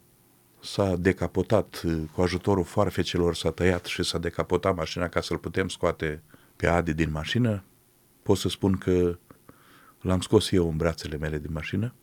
s-a 0.60 0.96
decapotat 0.96 1.82
uh, 1.86 2.02
cu 2.14 2.22
ajutorul 2.22 2.64
foarfecelor, 2.64 3.36
s-a 3.36 3.52
tăiat 3.52 3.86
și 3.86 4.04
s-a 4.04 4.18
decapotat 4.18 4.76
mașina 4.76 5.08
ca 5.08 5.22
să-l 5.22 5.38
putem 5.38 5.68
scoate 5.68 6.22
pe 6.56 6.68
Adi 6.68 6.94
din 6.94 7.12
mașină. 7.12 7.64
Pot 8.24 8.38
să 8.38 8.50
spun 8.50 8.78
că 8.78 9.18
l-am 10.02 10.22
scos 10.22 10.52
eu 10.52 10.70
în 10.70 10.78
brațele 10.78 11.18
mele 11.18 11.40
din 11.40 11.52
mașină. 11.54 11.94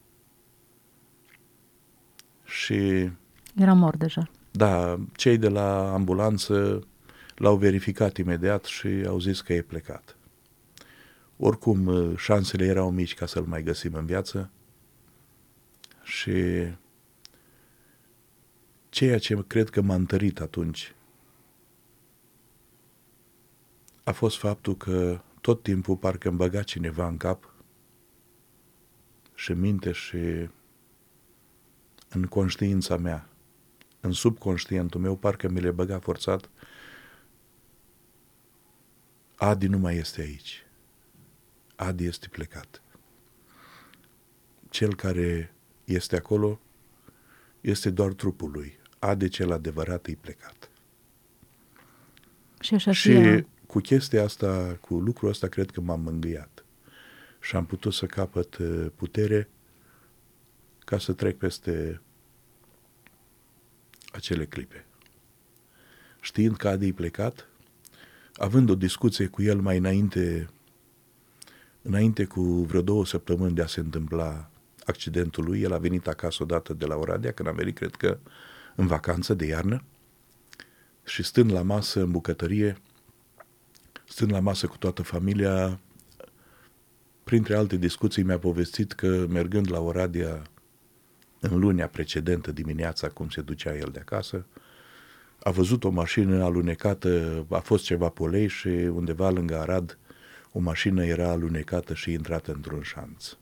Și... 2.45 3.11
Era 3.57 3.73
mort 3.73 3.99
deja. 3.99 4.31
Da, 4.51 5.01
cei 5.17 5.39
de 5.39 5.49
la 5.49 5.93
ambulanță 5.93 6.87
l-au 7.35 7.57
verificat 7.57 8.17
imediat 8.17 8.65
și 8.65 9.05
au 9.07 9.19
zis 9.19 9.41
că 9.41 9.53
e 9.53 9.63
plecat. 9.63 10.17
Oricum, 11.37 11.87
uh, 11.87 12.17
șansele 12.17 12.65
erau 12.65 12.91
mici 12.91 13.15
ca 13.15 13.27
să-l 13.27 13.45
mai 13.45 13.63
găsim 13.63 13.95
în 13.95 14.07
viață 14.07 14.51
și 16.03 16.33
ceea 18.89 19.19
ce 19.19 19.45
cred 19.47 19.69
că 19.69 19.81
m-a 19.81 19.95
întărit 19.95 20.41
atunci 20.41 20.95
a 24.05 24.13
fost 24.13 24.39
faptul 24.39 24.77
că 24.77 25.21
tot 25.41 25.63
timpul 25.63 25.97
parcă 25.97 26.29
îmi 26.29 26.37
băga 26.37 26.63
cineva 26.63 27.09
în 27.09 27.17
cap 27.17 27.55
și 29.35 29.53
minte 29.53 29.93
și 29.93 30.49
în 32.09 32.23
conștiința 32.29 32.97
mea, 32.97 33.30
în 34.01 34.13
subconștientul 34.13 35.01
meu, 35.01 35.17
parcă 35.17 35.49
mi 35.49 35.61
le 35.61 35.71
băga 35.71 35.99
forțat 35.99 36.51
Adi 39.43 39.67
nu 39.67 39.79
mai 39.79 39.97
este 39.97 40.21
aici. 40.21 40.67
Adi 41.77 42.05
este 42.05 42.29
plecat. 42.29 42.83
Cel 44.69 44.95
care 44.95 45.55
este 45.85 46.17
acolo 46.17 46.61
este 47.61 47.91
doar 47.91 48.13
trupul 48.13 48.51
lui. 48.51 48.79
Adi 48.99 49.29
cel 49.29 49.53
adevărat 49.53 50.07
e 50.07 50.17
plecat. 50.21 50.71
Și 52.61 52.75
așa 52.75 52.93
și 52.93 53.11
fie. 53.11 53.47
cu 53.67 53.79
chestia 53.79 54.25
asta, 54.25 54.79
cu 54.81 54.95
lucrul 54.95 55.29
ăsta, 55.29 55.49
cred 55.49 55.71
că 55.71 55.81
m-am 55.81 56.01
mângâiat. 56.01 56.65
Și 57.41 57.57
am 57.57 57.67
putut 57.67 57.93
să 57.93 58.07
capăt 58.07 58.57
uh, 58.57 58.87
putere 58.95 59.49
ca 60.79 60.99
să 60.99 61.13
trec 61.13 61.39
peste 61.39 62.01
acele 64.11 64.45
clipe. 64.45 64.85
Știind 66.21 66.57
că 66.57 66.69
Adi 66.69 66.93
plecat, 66.93 67.49
având 68.35 68.71
o 68.71 68.75
discuție 68.75 69.27
cu 69.27 69.43
el 69.43 69.61
mai 69.61 69.77
înainte, 69.77 70.49
înainte 71.83 72.25
cu 72.25 72.43
vreo 72.43 72.83
două 72.83 73.07
săptămâni 73.07 73.55
de 73.55 73.63
a 73.63 73.67
se 73.67 73.81
întâmpla 73.81 74.51
accidentul 74.85 75.45
lui, 75.45 75.61
el 75.61 75.73
a 75.73 75.79
venit 75.79 76.07
acasă 76.07 76.43
odată 76.43 76.73
de 76.73 76.87
la 76.87 76.97
Oradea, 76.97 77.33
când 77.33 77.49
a 77.49 77.53
venit, 77.53 77.77
cred 77.77 77.95
că, 77.95 78.19
în 78.77 78.87
vacanță 78.87 79.35
de 79.35 79.47
iarnă, 79.47 79.83
și 81.05 81.23
stând 81.23 81.53
la 81.53 81.63
masă 81.63 82.01
în 82.01 82.11
bucătărie, 82.11 82.77
stând 84.05 84.33
la 84.33 84.41
masă 84.41 84.67
cu 84.67 84.77
toată 84.77 85.03
familia, 85.03 85.81
printre 87.25 87.57
alte 87.57 87.77
discuții 87.77 88.23
mi-a 88.23 88.39
povestit 88.39 88.93
că 88.93 89.27
mergând 89.29 89.71
la 89.71 89.81
Oradea 89.81 90.43
în 91.41 91.59
lunea 91.59 91.89
precedentă 91.89 92.53
dimineața, 92.53 93.09
cum 93.09 93.29
se 93.29 93.41
ducea 93.41 93.77
el 93.77 93.89
de 93.93 93.99
acasă, 93.99 94.47
a 95.43 95.51
văzut 95.51 95.85
o 95.85 95.91
mașină 95.91 96.45
alunecată, 96.45 97.45
a 97.51 97.59
fost 97.59 97.85
ceva 97.85 98.09
polei 98.09 98.49
și 98.49 98.69
undeva 98.69 99.31
lângă 99.31 99.59
Arad 99.59 99.99
o 100.53 100.59
mașină 100.59 101.05
era 101.05 101.31
alunecată 101.31 101.95
și 101.95 102.13
intrată 102.13 102.53
într-un 102.53 102.83
șanț. 102.83 103.37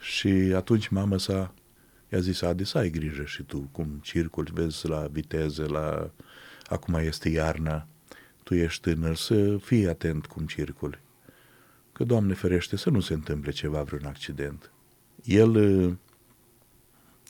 Și 0.00 0.28
atunci 0.54 0.88
mama 0.88 1.18
sa 1.18 1.54
i-a 2.08 2.18
zis, 2.18 2.42
Adi, 2.42 2.64
să 2.64 2.78
ai 2.78 2.90
grijă 2.90 3.24
și 3.24 3.42
tu, 3.42 3.68
cum 3.72 4.00
circuli, 4.02 4.50
vezi 4.54 4.88
la 4.88 5.06
viteză, 5.12 5.66
la... 5.68 6.10
acum 6.66 6.94
este 6.94 7.28
iarna, 7.28 7.86
tu 8.42 8.54
ești 8.54 8.80
tânăr, 8.80 9.16
să 9.16 9.56
fii 9.56 9.88
atent 9.88 10.26
cum 10.26 10.46
circuli. 10.46 10.98
Că, 11.92 12.04
Doamne 12.04 12.34
ferește, 12.34 12.76
să 12.76 12.90
nu 12.90 13.00
se 13.00 13.12
întâmple 13.14 13.50
ceva, 13.50 13.82
vreun 13.82 14.04
accident. 14.04 14.72
El 15.24 15.50
uh, 15.50 15.92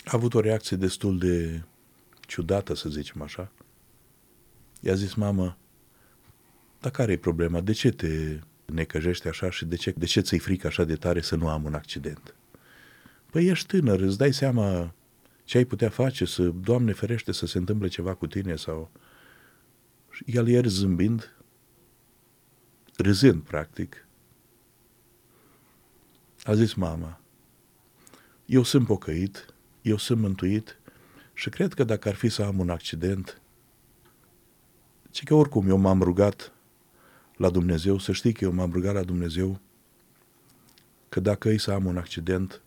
a 0.04 0.10
avut 0.12 0.34
o 0.34 0.40
reacție 0.40 0.76
destul 0.76 1.18
de 1.18 1.62
ciudată, 2.20 2.74
să 2.74 2.88
zicem 2.88 3.22
așa. 3.22 3.52
I-a 4.80 4.94
zis, 4.94 5.14
mamă, 5.14 5.58
dar 6.80 6.90
care 6.90 7.12
e 7.12 7.16
problema? 7.16 7.60
De 7.60 7.72
ce 7.72 7.90
te 7.90 8.38
necăjești 8.64 9.28
așa 9.28 9.50
și 9.50 9.64
de 9.64 9.76
ce, 9.76 9.94
de 9.96 10.06
ce 10.06 10.20
ți-i 10.20 10.38
frică 10.38 10.66
așa 10.66 10.84
de 10.84 10.96
tare 10.96 11.20
să 11.20 11.36
nu 11.36 11.48
am 11.48 11.64
un 11.64 11.74
accident? 11.74 12.34
Păi 13.30 13.46
ești 13.46 13.66
tânăr, 13.66 14.00
îți 14.00 14.18
dai 14.18 14.32
seama 14.32 14.94
ce 15.44 15.56
ai 15.56 15.64
putea 15.64 15.88
face 15.88 16.24
să, 16.24 16.42
Doamne 16.42 16.92
ferește, 16.92 17.32
să 17.32 17.46
se 17.46 17.58
întâmple 17.58 17.88
ceva 17.88 18.14
cu 18.14 18.26
tine 18.26 18.56
sau... 18.56 18.90
El 20.26 20.48
ieri 20.48 20.68
zâmbind, 20.68 21.36
râzând 22.96 23.42
practic, 23.42 24.06
a 26.42 26.54
zis 26.54 26.74
mama, 26.74 27.20
eu 28.46 28.62
sunt 28.62 28.86
pocăit, 28.86 29.53
eu 29.84 29.96
sunt 29.96 30.20
mântuit 30.20 30.78
și 31.32 31.48
cred 31.48 31.74
că 31.74 31.84
dacă 31.84 32.08
ar 32.08 32.14
fi 32.14 32.28
să 32.28 32.42
am 32.42 32.58
un 32.58 32.70
accident, 32.70 33.40
ci 35.10 35.22
că 35.24 35.34
oricum 35.34 35.68
eu 35.68 35.76
m-am 35.76 36.02
rugat 36.02 36.52
la 37.36 37.50
Dumnezeu, 37.50 37.98
să 37.98 38.12
știi 38.12 38.32
că 38.32 38.44
eu 38.44 38.52
m-am 38.52 38.72
rugat 38.72 38.94
la 38.94 39.02
Dumnezeu 39.02 39.60
că 41.08 41.20
dacă 41.20 41.48
îi 41.48 41.58
să 41.58 41.70
am 41.70 41.84
un 41.84 41.96
accident, 41.96 42.62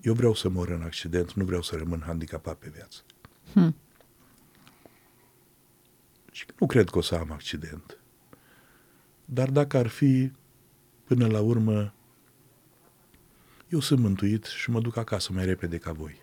eu 0.00 0.14
vreau 0.14 0.34
să 0.34 0.48
mor 0.48 0.68
în 0.68 0.82
accident, 0.82 1.32
nu 1.32 1.44
vreau 1.44 1.62
să 1.62 1.76
rămân 1.76 2.02
handicapat 2.04 2.56
pe 2.56 2.68
viață. 2.74 3.02
Hmm. 3.52 3.76
Și 6.30 6.46
nu 6.58 6.66
cred 6.66 6.88
că 6.88 6.98
o 6.98 7.00
să 7.00 7.14
am 7.14 7.32
accident. 7.32 7.98
Dar 9.24 9.50
dacă 9.50 9.76
ar 9.76 9.86
fi, 9.86 10.32
până 11.04 11.26
la 11.26 11.40
urmă, 11.40 11.94
eu 13.68 13.80
sunt 13.80 14.00
mântuit 14.00 14.44
și 14.44 14.70
mă 14.70 14.80
duc 14.80 14.96
acasă 14.96 15.32
mai 15.32 15.44
repede 15.44 15.78
ca 15.78 15.92
voi. 15.92 16.21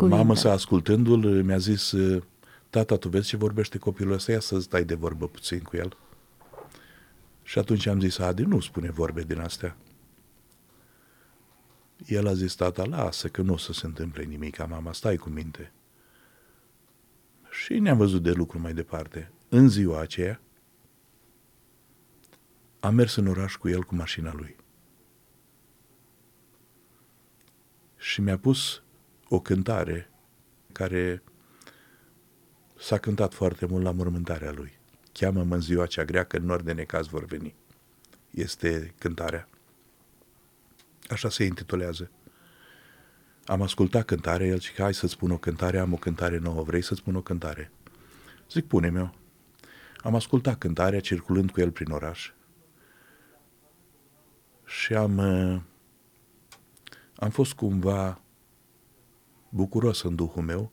Mama 0.00 0.34
sa, 0.34 0.52
ascultându-l, 0.52 1.42
mi-a 1.42 1.58
zis, 1.58 1.94
tata, 2.70 2.96
tu 2.96 3.08
vezi 3.08 3.28
ce 3.28 3.36
vorbește 3.36 3.78
copilul 3.78 4.12
ăsta, 4.12 4.32
ia 4.32 4.40
să 4.40 4.60
stai 4.60 4.84
de 4.84 4.94
vorbă 4.94 5.28
puțin 5.28 5.58
cu 5.58 5.76
el. 5.76 5.96
Și 7.42 7.58
atunci 7.58 7.86
am 7.86 8.00
zis, 8.00 8.18
Adi, 8.18 8.42
nu 8.42 8.60
spune 8.60 8.90
vorbe 8.90 9.22
din 9.22 9.38
astea. 9.38 9.76
El 12.06 12.26
a 12.26 12.34
zis, 12.34 12.54
tata, 12.54 12.84
lasă 12.84 13.28
că 13.28 13.42
nu 13.42 13.52
o 13.52 13.56
să 13.56 13.72
se 13.72 13.86
întâmple 13.86 14.22
nimic, 14.22 14.66
mama, 14.66 14.92
stai 14.92 15.16
cu 15.16 15.28
minte. 15.28 15.72
Și 17.50 17.78
ne-am 17.78 17.96
văzut 17.96 18.22
de 18.22 18.30
lucru 18.30 18.60
mai 18.60 18.74
departe. 18.74 19.32
În 19.48 19.68
ziua 19.68 20.00
aceea, 20.00 20.40
am 22.80 22.94
mers 22.94 23.14
în 23.14 23.26
oraș 23.26 23.56
cu 23.56 23.68
el 23.68 23.82
cu 23.82 23.94
mașina 23.94 24.32
lui. 24.34 24.56
Și 27.96 28.20
mi-a 28.20 28.38
pus 28.38 28.82
o 29.34 29.40
cântare 29.40 30.10
care 30.72 31.22
s-a 32.78 32.98
cântat 32.98 33.34
foarte 33.34 33.66
mult 33.66 33.84
la 33.84 33.90
mormântarea 33.90 34.52
lui. 34.52 34.72
Cheamă-mă 35.12 35.54
în 35.54 35.60
ziua 35.60 35.86
cea 35.86 36.04
grea 36.04 36.24
că 36.24 36.36
în 36.36 36.44
nor 36.44 36.62
de 36.62 36.72
necaz 36.72 37.06
vor 37.06 37.24
veni. 37.24 37.54
Este 38.30 38.94
cântarea. 38.98 39.48
Așa 41.08 41.28
se 41.28 41.44
intitulează. 41.44 42.10
Am 43.44 43.62
ascultat 43.62 44.04
cântarea, 44.04 44.46
el 44.46 44.58
zice, 44.58 44.82
hai 44.82 44.94
să-ți 44.94 45.12
spun 45.12 45.30
o 45.30 45.38
cântare, 45.38 45.78
am 45.78 45.92
o 45.92 45.96
cântare 45.96 46.38
nouă, 46.38 46.62
vrei 46.62 46.82
să-ți 46.82 47.00
spun 47.00 47.14
o 47.14 47.22
cântare? 47.22 47.70
Zic, 48.50 48.66
pune-mi-o. 48.66 49.10
Am 49.98 50.14
ascultat 50.14 50.58
cântarea 50.58 51.00
circulând 51.00 51.50
cu 51.50 51.60
el 51.60 51.70
prin 51.70 51.90
oraș 51.90 52.32
și 54.64 54.94
am, 54.94 55.16
uh, 55.16 55.60
am 57.16 57.30
fost 57.30 57.52
cumva 57.52 58.21
bucuros 59.54 60.02
în 60.02 60.14
duhul 60.14 60.42
meu 60.42 60.72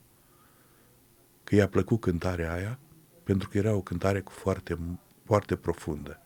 că 1.44 1.56
i-a 1.56 1.68
plăcut 1.68 2.00
cântarea 2.00 2.54
aia, 2.54 2.80
pentru 3.24 3.50
că 3.50 3.58
era 3.58 3.74
o 3.74 3.82
cântare 3.82 4.22
cu 4.22 4.32
foarte, 4.32 4.80
foarte 5.24 5.56
profundă. 5.56 6.22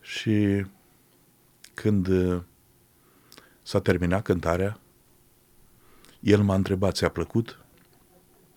Și 0.00 0.66
când 1.74 2.06
uh, 2.06 2.42
s-a 3.62 3.80
terminat 3.80 4.22
cântarea, 4.22 4.80
el 6.20 6.42
m-a 6.42 6.54
întrebat, 6.54 6.94
ți-a 6.94 7.08
plăcut? 7.08 7.64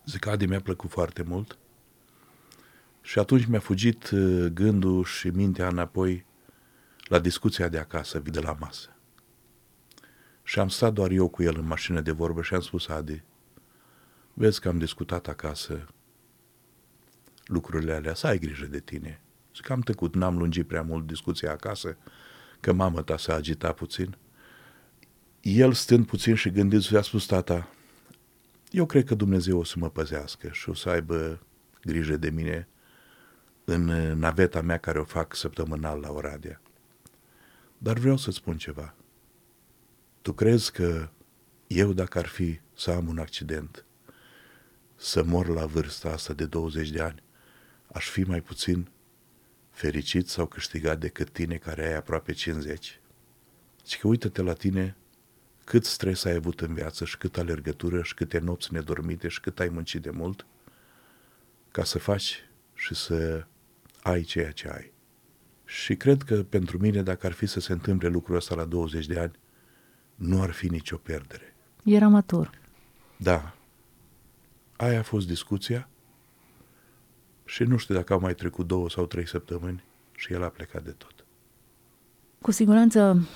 Zic, 0.05 0.25
Adi, 0.25 0.45
mi-a 0.45 0.61
plăcut 0.61 0.89
foarte 0.89 1.23
mult. 1.23 1.57
Și 3.01 3.19
atunci 3.19 3.45
mi-a 3.45 3.59
fugit 3.59 4.09
uh, 4.09 4.45
gândul 4.53 5.03
și 5.03 5.27
mintea 5.27 5.67
înapoi 5.67 6.25
la 7.03 7.19
discuția 7.19 7.67
de 7.67 7.77
acasă, 7.77 8.19
de 8.19 8.39
la 8.39 8.55
masă. 8.59 8.96
Și 10.47 10.60
am 10.60 10.69
stat 10.69 10.93
doar 10.93 11.12
eu 11.12 11.27
cu 11.29 11.43
el 11.43 11.57
în 11.57 11.65
mașină 11.65 12.01
de 12.01 12.12
vorbă 12.12 12.41
și 12.41 12.53
am 12.53 12.62
spus, 12.62 12.88
Adi, 12.88 13.23
vezi 14.33 14.60
că 14.60 14.67
am 14.67 14.77
discutat 14.77 15.27
acasă 15.27 15.86
lucrurile 17.45 17.93
alea, 17.93 18.13
să 18.13 18.27
ai 18.27 18.39
grijă 18.39 18.65
de 18.65 18.79
tine. 18.79 19.21
Zic 19.55 19.65
că 19.65 19.73
am 19.73 19.79
tăcut, 19.79 20.15
n-am 20.15 20.38
lungit 20.38 20.67
prea 20.67 20.81
mult 20.81 21.07
discuția 21.07 21.51
acasă, 21.51 21.97
că 22.60 22.73
mama 22.73 23.01
ta 23.01 23.17
s-a 23.17 23.33
agitat 23.33 23.75
puțin. 23.75 24.17
El 25.41 25.73
stând 25.73 26.05
puțin 26.05 26.36
și 26.36 26.51
gândind, 26.51 26.95
a 26.95 27.01
spus 27.01 27.25
tata, 27.25 27.69
eu 28.69 28.86
cred 28.86 29.05
că 29.05 29.15
Dumnezeu 29.15 29.60
o 29.60 29.63
să 29.63 29.75
mă 29.77 29.89
păzească 29.89 30.49
și 30.51 30.69
o 30.69 30.73
să 30.73 30.89
aibă 30.89 31.39
grijă 31.81 32.17
de 32.17 32.29
mine 32.29 32.67
în 33.63 33.86
naveta 34.19 34.62
mea 34.62 34.77
care 34.77 34.99
o 34.99 35.03
fac 35.03 35.36
săptămânal 35.36 35.99
la 35.99 36.12
Oradea. 36.12 36.62
Dar 37.77 37.97
vreau 37.97 38.17
să 38.17 38.31
spun 38.31 38.57
ceva. 38.57 38.96
Tu 40.27 40.33
crezi 40.33 40.71
că 40.71 41.09
eu, 41.67 41.93
dacă 41.93 42.17
ar 42.17 42.25
fi 42.25 42.59
să 42.75 42.91
am 42.91 43.07
un 43.07 43.17
accident, 43.17 43.85
să 44.95 45.23
mor 45.23 45.47
la 45.47 45.65
vârsta 45.65 46.09
asta 46.09 46.33
de 46.33 46.45
20 46.45 46.89
de 46.89 47.01
ani, 47.01 47.23
aș 47.87 48.09
fi 48.09 48.21
mai 48.23 48.41
puțin 48.41 48.89
fericit 49.69 50.29
sau 50.29 50.45
câștigat 50.45 50.99
decât 50.99 51.29
tine 51.29 51.55
care 51.55 51.87
ai 51.87 51.95
aproape 51.95 52.31
50? 52.33 52.99
Și 53.85 53.99
că 53.99 54.07
uită-te 54.07 54.41
la 54.41 54.53
tine 54.53 54.95
cât 55.63 55.85
stres 55.85 56.25
ai 56.25 56.33
avut 56.33 56.61
în 56.61 56.73
viață 56.73 57.05
și 57.05 57.17
cât 57.17 57.37
alergătură 57.37 58.03
și 58.03 58.13
câte 58.13 58.39
nopți 58.39 58.73
nedormite 58.73 59.27
și 59.27 59.39
cât 59.39 59.59
ai 59.59 59.69
muncit 59.69 60.01
de 60.01 60.09
mult 60.09 60.45
ca 61.71 61.83
să 61.83 61.99
faci 61.99 62.49
și 62.73 62.95
să 62.95 63.45
ai 64.01 64.21
ceea 64.21 64.51
ce 64.51 64.69
ai. 64.69 64.91
Și 65.65 65.95
cred 65.95 66.21
că 66.21 66.43
pentru 66.43 66.77
mine, 66.77 67.03
dacă 67.03 67.25
ar 67.25 67.33
fi 67.33 67.45
să 67.45 67.59
se 67.59 67.71
întâmple 67.71 68.07
lucrul 68.07 68.35
ăsta 68.35 68.55
la 68.55 68.65
20 68.65 69.05
de 69.05 69.19
ani, 69.19 69.39
nu 70.17 70.41
ar 70.41 70.51
fi 70.51 70.67
nicio 70.67 70.97
pierdere. 70.97 71.56
Era 71.84 72.08
matur. 72.08 72.49
Da. 73.17 73.56
Aia 74.77 74.99
a 74.99 75.03
fost 75.03 75.27
discuția 75.27 75.89
și 77.45 77.63
nu 77.63 77.77
știu 77.77 77.95
dacă 77.95 78.13
au 78.13 78.19
mai 78.19 78.34
trecut 78.34 78.67
două 78.67 78.89
sau 78.89 79.06
trei 79.06 79.27
săptămâni 79.27 79.84
și 80.15 80.34
el 80.34 80.43
a 80.43 80.47
plecat 80.47 80.84
de 80.84 80.91
tot. 80.91 81.25
Cu 82.41 82.51
siguranță 82.51 83.27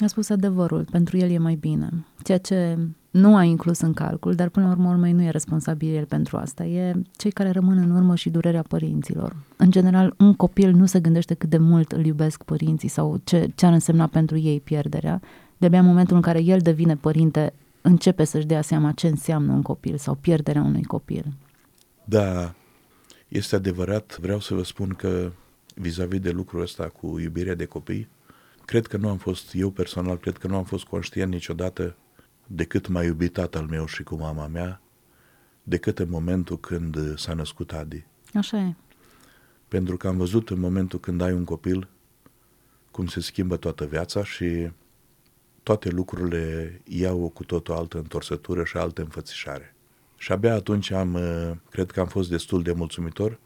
A 0.00 0.06
spus 0.06 0.28
adevărul, 0.28 0.84
pentru 0.90 1.16
el 1.16 1.30
e 1.30 1.38
mai 1.38 1.54
bine. 1.54 1.88
Ceea 2.22 2.38
ce 2.38 2.78
nu 3.10 3.36
a 3.36 3.42
inclus 3.42 3.80
în 3.80 3.92
calcul, 3.92 4.34
dar 4.34 4.48
până 4.48 4.66
la 4.66 4.72
urmă 4.72 4.88
urmei 4.88 5.12
nu 5.12 5.22
e 5.22 5.30
responsabil 5.30 5.94
el 5.94 6.04
pentru 6.04 6.36
asta. 6.36 6.64
E 6.64 7.02
cei 7.16 7.30
care 7.30 7.50
rămân 7.50 7.78
în 7.78 7.90
urmă 7.90 8.14
și 8.14 8.30
durerea 8.30 8.62
părinților. 8.62 9.36
În 9.56 9.70
general, 9.70 10.14
un 10.18 10.34
copil 10.34 10.72
nu 10.72 10.86
se 10.86 11.00
gândește 11.00 11.34
cât 11.34 11.48
de 11.48 11.58
mult 11.58 11.92
îl 11.92 12.04
iubesc 12.04 12.42
părinții 12.42 12.88
sau 12.88 13.20
ce, 13.24 13.50
ce 13.54 13.66
ar 13.66 13.72
însemna 13.72 14.06
pentru 14.06 14.36
ei 14.36 14.60
pierderea. 14.60 15.20
De-abia 15.58 15.78
în 15.78 15.86
momentul 15.86 16.16
în 16.16 16.22
care 16.22 16.42
el 16.42 16.60
devine 16.60 16.96
părinte, 16.96 17.52
începe 17.80 18.24
să-și 18.24 18.46
dea 18.46 18.62
seama 18.62 18.92
ce 18.92 19.06
înseamnă 19.06 19.52
un 19.52 19.62
copil 19.62 19.96
sau 19.96 20.14
pierderea 20.14 20.62
unui 20.62 20.82
copil. 20.84 21.24
Da, 22.04 22.54
este 23.28 23.54
adevărat. 23.54 24.18
Vreau 24.20 24.40
să 24.40 24.54
vă 24.54 24.62
spun 24.62 24.88
că 24.88 25.32
vis-a-vis 25.74 26.20
de 26.20 26.30
lucrul 26.30 26.60
ăsta 26.60 26.88
cu 26.88 27.18
iubirea 27.18 27.54
de 27.54 27.64
copii, 27.64 28.08
cred 28.64 28.86
că 28.86 28.96
nu 28.96 29.08
am 29.08 29.16
fost, 29.16 29.54
eu 29.54 29.70
personal, 29.70 30.16
cred 30.16 30.36
că 30.36 30.46
nu 30.46 30.56
am 30.56 30.64
fost 30.64 30.84
conștient 30.84 31.32
niciodată 31.32 31.96
decât 32.46 32.88
m-a 32.88 33.02
iubit 33.02 33.32
tatăl 33.32 33.66
meu 33.70 33.86
și 33.86 34.02
cu 34.02 34.14
mama 34.14 34.46
mea, 34.46 34.80
decât 35.62 35.98
în 35.98 36.08
momentul 36.10 36.58
când 36.58 37.18
s-a 37.18 37.34
născut 37.34 37.72
Adi. 37.72 38.04
Așa 38.34 38.58
e. 38.58 38.74
Pentru 39.68 39.96
că 39.96 40.08
am 40.08 40.16
văzut 40.16 40.50
în 40.50 40.60
momentul 40.60 41.00
când 41.00 41.20
ai 41.20 41.32
un 41.32 41.44
copil 41.44 41.88
cum 42.90 43.06
se 43.06 43.20
schimbă 43.20 43.56
toată 43.56 43.86
viața 43.86 44.24
și 44.24 44.70
toate 45.68 45.88
lucrurile 45.88 46.80
iau 46.84 47.22
o 47.22 47.28
cu 47.28 47.44
totul 47.44 47.74
altă 47.74 47.98
întorsătură 47.98 48.64
și 48.64 48.76
altă 48.76 49.02
înfățișare. 49.02 49.74
Și 50.16 50.32
abia 50.32 50.54
atunci 50.54 50.90
am, 50.90 51.14
uh, 51.14 51.50
cred 51.70 51.90
că 51.90 52.00
am 52.00 52.06
fost 52.06 52.30
destul 52.30 52.62
de 52.62 52.72
mulțumitor, 52.72 53.38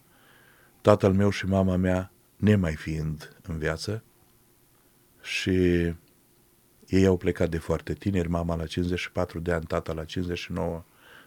tatăl 0.81 1.13
meu 1.13 1.31
și 1.31 1.47
mama 1.47 1.77
mea 1.77 2.13
nemai 2.37 2.75
fiind 2.75 3.37
în 3.43 3.59
viață 3.59 4.03
și 5.23 5.51
ei 6.87 7.07
au 7.07 7.17
plecat 7.17 7.49
de 7.49 7.59
foarte 7.59 7.93
tineri, 7.93 8.29
mama 8.29 8.57
la 8.57 8.67
54 8.67 9.41
de 9.41 9.53
ani, 9.53 9.65
tata 9.65 9.93
la 9.93 10.05
59, 10.05 10.85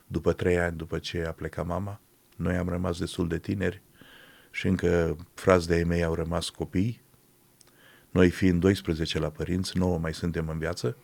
după 0.07 0.33
3 0.33 0.59
ani 0.59 0.77
după 0.77 0.99
ce 0.99 1.25
a 1.25 1.31
plecat 1.31 1.65
mama. 1.65 2.01
Noi 2.35 2.55
am 2.55 2.69
rămas 2.69 2.99
destul 2.99 3.27
de 3.27 3.39
tineri 3.39 3.81
și 4.51 4.67
încă 4.67 5.15
frați 5.33 5.67
de-ai 5.67 5.83
mei 5.83 6.03
au 6.03 6.13
rămas 6.13 6.49
copii, 6.49 7.01
noi 8.15 8.29
fiind 8.29 8.59
12 8.59 9.19
la 9.19 9.29
părinți, 9.29 9.77
9 9.77 9.97
mai 9.97 10.13
suntem 10.13 10.49
în 10.49 10.57
viață, 10.57 10.97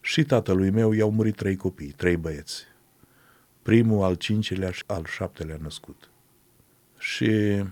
și 0.00 0.24
tatălui 0.24 0.70
meu 0.70 0.92
i-au 0.92 1.10
murit 1.10 1.36
trei 1.36 1.56
copii, 1.56 1.90
trei 1.90 2.16
băieți. 2.16 2.64
Primul, 3.62 4.04
al 4.04 4.14
cincilea 4.14 4.70
și 4.70 4.82
al 4.86 5.04
șaptelea 5.04 5.58
născut. 5.60 6.10
Și 6.98 7.62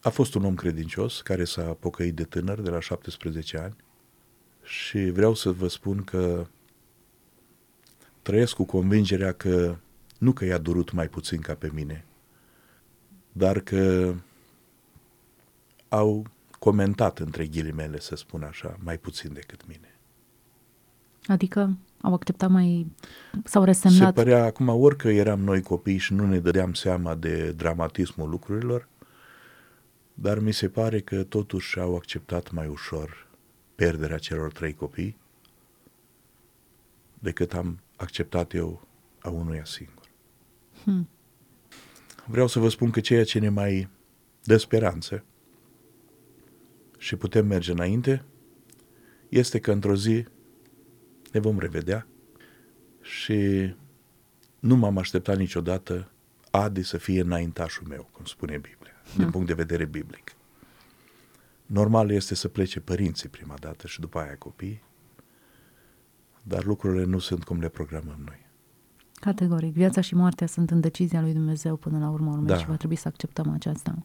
a 0.00 0.08
fost 0.08 0.34
un 0.34 0.44
om 0.44 0.54
credincios 0.54 1.20
care 1.20 1.44
s-a 1.44 1.62
pocăit 1.62 2.14
de 2.14 2.24
tânăr, 2.24 2.60
de 2.60 2.70
la 2.70 2.80
17 2.80 3.58
ani, 3.58 3.76
și 4.62 5.10
vreau 5.10 5.34
să 5.34 5.52
vă 5.52 5.68
spun 5.68 6.04
că 6.04 6.46
trăiesc 8.22 8.54
cu 8.54 8.64
convingerea 8.64 9.32
că 9.32 9.76
nu 10.18 10.32
că 10.32 10.44
i-a 10.44 10.58
durut 10.58 10.92
mai 10.92 11.08
puțin 11.08 11.40
ca 11.40 11.54
pe 11.54 11.70
mine, 11.72 12.04
dar 13.32 13.60
că 13.60 14.14
au 15.88 16.26
comentat 16.60 17.18
între 17.18 17.46
ghilimele, 17.46 18.00
să 18.00 18.16
spun 18.16 18.42
așa, 18.42 18.76
mai 18.82 18.98
puțin 18.98 19.32
decât 19.32 19.66
mine. 19.66 19.98
Adică 21.26 21.78
au 22.00 22.14
acceptat 22.14 22.50
mai... 22.50 22.86
sau 23.44 23.64
resemnat? 23.64 24.06
Se 24.06 24.22
părea 24.22 24.44
acum, 24.44 24.68
orică 24.68 25.08
eram 25.08 25.40
noi 25.40 25.62
copii 25.62 25.96
și 25.96 26.14
nu 26.14 26.26
ne 26.26 26.38
dădeam 26.38 26.72
seama 26.72 27.14
de 27.14 27.52
dramatismul 27.52 28.28
lucrurilor, 28.28 28.88
dar 30.14 30.38
mi 30.38 30.52
se 30.52 30.68
pare 30.68 31.00
că 31.00 31.22
totuși 31.22 31.78
au 31.78 31.96
acceptat 31.96 32.50
mai 32.50 32.66
ușor 32.66 33.28
pierderea 33.74 34.18
celor 34.18 34.52
trei 34.52 34.74
copii 34.74 35.16
decât 37.18 37.54
am 37.54 37.80
acceptat 37.96 38.54
eu 38.54 38.86
a 39.20 39.28
unuia 39.28 39.64
singur. 39.64 40.10
Hmm. 40.84 41.08
Vreau 42.26 42.46
să 42.46 42.58
vă 42.58 42.68
spun 42.68 42.90
că 42.90 43.00
ceea 43.00 43.24
ce 43.24 43.38
ne 43.38 43.48
mai 43.48 43.88
dă 44.42 44.56
speranță 44.56 45.24
și 47.00 47.16
putem 47.16 47.46
merge 47.46 47.72
înainte 47.72 48.24
este 49.28 49.58
că 49.58 49.72
într-o 49.72 49.96
zi 49.96 50.24
ne 51.32 51.40
vom 51.40 51.58
revedea 51.58 52.06
și 53.00 53.70
nu 54.58 54.76
m-am 54.76 54.98
așteptat 54.98 55.36
niciodată 55.36 56.10
Adi 56.50 56.82
să 56.82 56.96
fie 56.96 57.20
înaintașul 57.20 57.86
meu, 57.86 58.08
cum 58.12 58.24
spune 58.24 58.52
Biblia, 58.52 59.02
hmm. 59.04 59.22
din 59.22 59.30
punct 59.30 59.46
de 59.46 59.54
vedere 59.54 59.84
biblic. 59.84 60.34
Normal 61.66 62.10
este 62.10 62.34
să 62.34 62.48
plece 62.48 62.80
părinții 62.80 63.28
prima 63.28 63.54
dată 63.60 63.86
și 63.86 64.00
după 64.00 64.18
aia 64.18 64.36
copii, 64.36 64.82
dar 66.42 66.64
lucrurile 66.64 67.04
nu 67.04 67.18
sunt 67.18 67.44
cum 67.44 67.60
le 67.60 67.68
programăm 67.68 68.20
noi. 68.24 68.46
Categoric. 69.14 69.72
Viața 69.72 70.00
și 70.00 70.14
moartea 70.14 70.46
sunt 70.46 70.70
în 70.70 70.80
decizia 70.80 71.20
lui 71.20 71.32
Dumnezeu 71.32 71.76
până 71.76 71.98
la 71.98 72.10
urmă 72.10 72.30
urmei 72.30 72.46
da. 72.46 72.58
și 72.58 72.66
va 72.66 72.76
trebui 72.76 72.96
să 72.96 73.08
acceptăm 73.08 73.52
aceasta. 73.52 74.04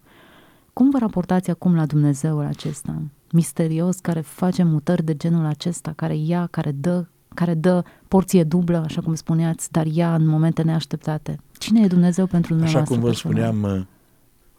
Cum 0.76 0.90
vă 0.90 0.98
raportați 0.98 1.50
acum 1.50 1.76
la 1.76 1.86
Dumnezeul 1.86 2.44
acesta? 2.46 3.02
Misterios, 3.32 4.00
care 4.00 4.22
face 4.22 4.64
mutări 4.64 5.04
de 5.04 5.16
genul 5.16 5.46
acesta, 5.46 5.94
care 5.96 6.16
ia, 6.16 6.48
care 6.48 6.72
dă, 6.72 7.06
care 7.34 7.54
dă 7.54 7.84
porție 8.08 8.44
dublă, 8.44 8.78
așa 8.78 9.02
cum 9.02 9.16
spuneați, 9.16 9.72
dar 9.72 9.86
ia 9.86 10.16
în 10.16 10.26
momente 10.26 10.62
neașteptate. 10.62 11.40
Cine 11.58 11.84
e 11.84 11.88
Dumnezeu 11.88 12.26
pentru 12.26 12.56
noi? 12.56 12.66
Așa 12.66 12.84
cum 12.84 13.00
vă 13.00 13.12
spuneam, 13.12 13.88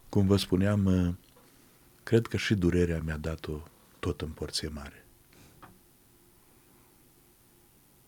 cum 0.09 0.27
vă 0.27 0.37
spuneam, 0.37 1.17
cred 2.03 2.27
că 2.27 2.37
și 2.37 2.55
durerea 2.55 3.01
mi-a 3.05 3.17
dat-o 3.17 3.53
tot 3.99 4.21
în 4.21 4.29
porție 4.29 4.71
mare. 4.75 5.05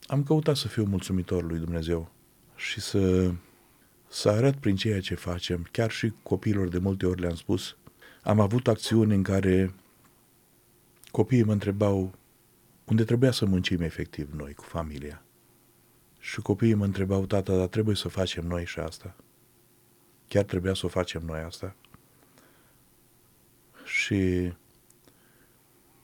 Am 0.06 0.22
căutat 0.22 0.56
să 0.56 0.68
fiu 0.68 0.84
mulțumitor 0.84 1.44
lui 1.44 1.58
Dumnezeu 1.58 2.10
și 2.56 2.80
să, 2.80 3.32
să 4.08 4.28
arăt 4.28 4.56
prin 4.56 4.76
ceea 4.76 5.00
ce 5.00 5.14
facem, 5.14 5.66
chiar 5.70 5.90
și 5.90 6.12
copiilor 6.22 6.68
de 6.68 6.78
multe 6.78 7.06
ori 7.06 7.20
le-am 7.20 7.34
spus, 7.34 7.76
am 8.22 8.40
avut 8.40 8.68
acțiuni 8.68 9.14
în 9.14 9.22
care 9.22 9.74
copiii 11.10 11.44
mă 11.44 11.52
întrebau 11.52 12.14
unde 12.84 13.04
trebuia 13.04 13.30
să 13.30 13.46
muncim 13.46 13.80
efectiv 13.80 14.32
noi 14.32 14.54
cu 14.54 14.62
familia. 14.62 15.22
Și 16.18 16.40
copiii 16.40 16.74
mă 16.74 16.84
întrebau, 16.84 17.26
tata, 17.26 17.56
dar 17.56 17.66
trebuie 17.66 17.96
să 17.96 18.08
facem 18.08 18.46
noi 18.46 18.64
și 18.66 18.78
asta? 18.78 19.16
Chiar 20.28 20.44
trebuia 20.44 20.74
să 20.74 20.86
o 20.86 20.88
facem 20.88 21.22
noi 21.26 21.40
asta? 21.40 21.76
și 23.88 24.52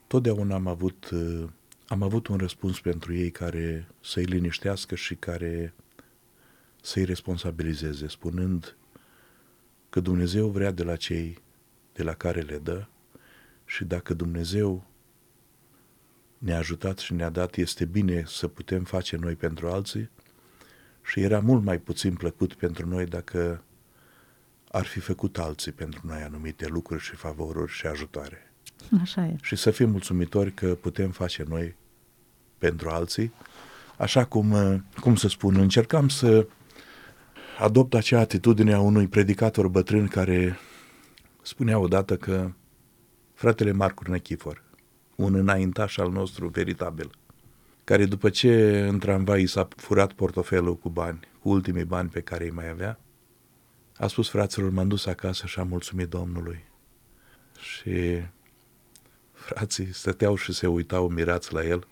totdeauna 0.07 0.55
am 0.55 0.67
avut, 0.67 1.09
uh, 1.09 1.49
am 1.87 2.01
avut 2.01 2.27
un 2.27 2.37
răspuns 2.37 2.79
pentru 2.79 3.13
ei 3.13 3.31
care 3.31 3.87
să-i 4.01 4.23
liniștească 4.23 4.95
și 4.95 5.15
care 5.15 5.73
să-i 6.81 7.03
responsabilizeze, 7.03 8.07
spunând 8.07 8.77
că 9.89 9.99
Dumnezeu 9.99 10.47
vrea 10.47 10.71
de 10.71 10.83
la 10.83 10.95
cei 10.95 11.37
de 11.95 12.03
la 12.03 12.13
care 12.13 12.41
le 12.41 12.57
dă 12.57 12.85
și 13.65 13.83
dacă 13.83 14.13
Dumnezeu 14.13 14.85
ne-a 16.37 16.57
ajutat 16.57 16.97
și 16.97 17.13
ne-a 17.13 17.29
dat, 17.29 17.55
este 17.55 17.85
bine 17.85 18.23
să 18.27 18.47
putem 18.47 18.83
face 18.83 19.15
noi 19.15 19.35
pentru 19.35 19.67
alții 19.67 20.09
și 21.03 21.19
era 21.19 21.39
mult 21.39 21.63
mai 21.63 21.77
puțin 21.77 22.13
plăcut 22.13 22.53
pentru 22.53 22.87
noi 22.87 23.05
dacă 23.05 23.63
ar 24.71 24.85
fi 24.85 24.99
făcut 24.99 25.37
alții 25.37 25.71
pentru 25.71 26.01
noi 26.03 26.21
anumite 26.21 26.67
lucruri 26.67 27.03
și 27.03 27.15
favoruri 27.15 27.71
și 27.71 27.87
ajutoare. 27.87 28.53
Așa 29.01 29.25
e. 29.25 29.35
Și 29.41 29.55
să 29.55 29.71
fim 29.71 29.89
mulțumitori 29.89 30.53
că 30.53 30.75
putem 30.75 31.11
face 31.11 31.43
noi 31.47 31.75
pentru 32.57 32.89
alții, 32.89 33.33
așa 33.97 34.25
cum, 34.25 34.51
uh, 34.51 34.79
cum 34.99 35.15
să 35.15 35.27
spun, 35.27 35.55
încercam 35.55 36.09
să 36.09 36.47
adopt 37.59 37.93
acea 37.93 38.19
atitudine 38.19 38.73
a 38.73 38.79
unui 38.79 39.07
predicator 39.07 39.67
bătrân 39.67 40.07
care 40.07 40.57
spunea 41.47 41.79
odată 41.79 42.17
că 42.17 42.51
fratele 43.33 43.71
Marcur 43.71 44.07
Nechifor, 44.07 44.63
un 45.15 45.33
înaintaș 45.33 45.97
al 45.97 46.11
nostru 46.11 46.47
veritabil, 46.47 47.09
care 47.83 48.05
după 48.05 48.29
ce 48.29 48.79
în 48.87 48.99
tramvai 48.99 49.45
s-a 49.45 49.67
furat 49.75 50.13
portofelul 50.13 50.77
cu 50.77 50.89
bani, 50.89 51.19
cu 51.39 51.49
ultimii 51.49 51.83
bani 51.83 52.09
pe 52.09 52.21
care 52.21 52.43
îi 52.43 52.51
mai 52.51 52.69
avea, 52.69 52.99
a 53.97 54.07
spus 54.07 54.29
fraților, 54.29 54.69
m-am 54.69 54.87
dus 54.87 55.05
acasă 55.05 55.45
și 55.45 55.59
am 55.59 55.67
mulțumit 55.67 56.09
Domnului. 56.09 56.63
Și 57.59 58.23
frații 59.31 59.93
stăteau 59.93 60.35
și 60.35 60.53
se 60.53 60.67
uitau 60.67 61.07
mirați 61.07 61.53
la 61.53 61.65
el. 61.65 61.87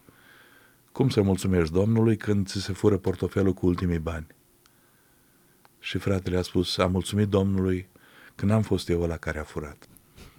Cum 0.92 1.10
să 1.10 1.22
mulțumești 1.22 1.74
Domnului 1.74 2.18
când 2.18 2.48
ți 2.48 2.62
se 2.62 2.74
fură 2.74 2.98
portofelul 2.98 3.54
cu 3.54 3.66
ultimii 3.66 4.00
bani? 4.00 4.28
Și 5.80 5.98
fratele 5.98 6.38
a 6.38 6.42
spus, 6.42 6.78
am 6.78 6.92
mulțumit 6.92 7.28
Domnului 7.28 7.88
când 8.36 8.52
am 8.52 8.62
fost 8.62 8.90
eu 8.90 9.02
la 9.02 9.18
care 9.18 9.40
a 9.40 9.44
furat. 9.44 9.78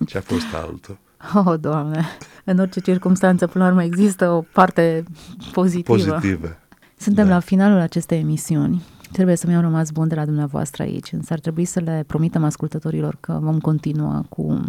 Ce 0.06 0.18
a 0.18 0.20
fost 0.20 0.54
altul. 0.54 0.98
Oh, 1.44 1.60
Doamne! 1.60 2.04
În 2.44 2.58
orice 2.58 2.80
circunstanță, 2.80 3.46
până 3.46 3.64
la 3.64 3.70
urmă, 3.70 3.82
există 3.82 4.30
o 4.30 4.40
parte 4.40 5.04
pozitivă. 5.52 5.96
Pozitivă. 5.96 6.56
Suntem 6.96 7.26
da. 7.26 7.34
la 7.34 7.40
finalul 7.40 7.78
acestei 7.78 8.18
emisiuni 8.18 8.82
Trebuie 9.14 9.36
să-mi 9.36 9.52
iau 9.52 9.62
rămas 9.62 9.90
bun 9.90 10.08
de 10.08 10.14
la 10.14 10.24
dumneavoastră 10.24 10.82
aici, 10.82 11.12
însă 11.12 11.32
ar 11.32 11.38
trebui 11.38 11.64
să 11.64 11.80
le 11.80 12.04
promitem 12.06 12.44
ascultătorilor 12.44 13.16
că 13.20 13.38
vom 13.42 13.58
continua 13.58 14.24
cu 14.28 14.60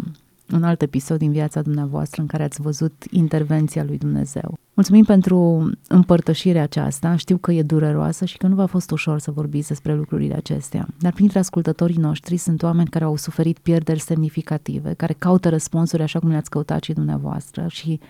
un 0.52 0.62
alt 0.62 0.82
episod 0.82 1.18
din 1.18 1.30
viața 1.30 1.62
dumneavoastră 1.62 2.20
în 2.20 2.26
care 2.26 2.42
ați 2.42 2.60
văzut 2.60 3.04
intervenția 3.10 3.84
lui 3.84 3.98
Dumnezeu. 3.98 4.58
Mulțumim 4.74 5.04
pentru 5.04 5.70
împărtășirea 5.88 6.62
aceasta, 6.62 7.16
știu 7.16 7.36
că 7.36 7.52
e 7.52 7.62
dureroasă 7.62 8.24
și 8.24 8.36
că 8.36 8.46
nu 8.46 8.54
v-a 8.54 8.66
fost 8.66 8.90
ușor 8.90 9.18
să 9.18 9.30
vorbiți 9.30 9.68
despre 9.68 9.94
lucrurile 9.94 10.34
acestea, 10.34 10.86
dar 10.98 11.12
printre 11.12 11.38
ascultătorii 11.38 11.96
noștri 11.96 12.36
sunt 12.36 12.62
oameni 12.62 12.88
care 12.88 13.04
au 13.04 13.16
suferit 13.16 13.58
pierderi 13.58 14.00
semnificative, 14.00 14.94
care 14.94 15.14
caută 15.18 15.48
răspunsuri 15.48 16.02
așa 16.02 16.18
cum 16.18 16.28
le-ați 16.28 16.50
căutat 16.50 16.82
și 16.82 16.92
dumneavoastră 16.92 17.66
și 17.68 18.00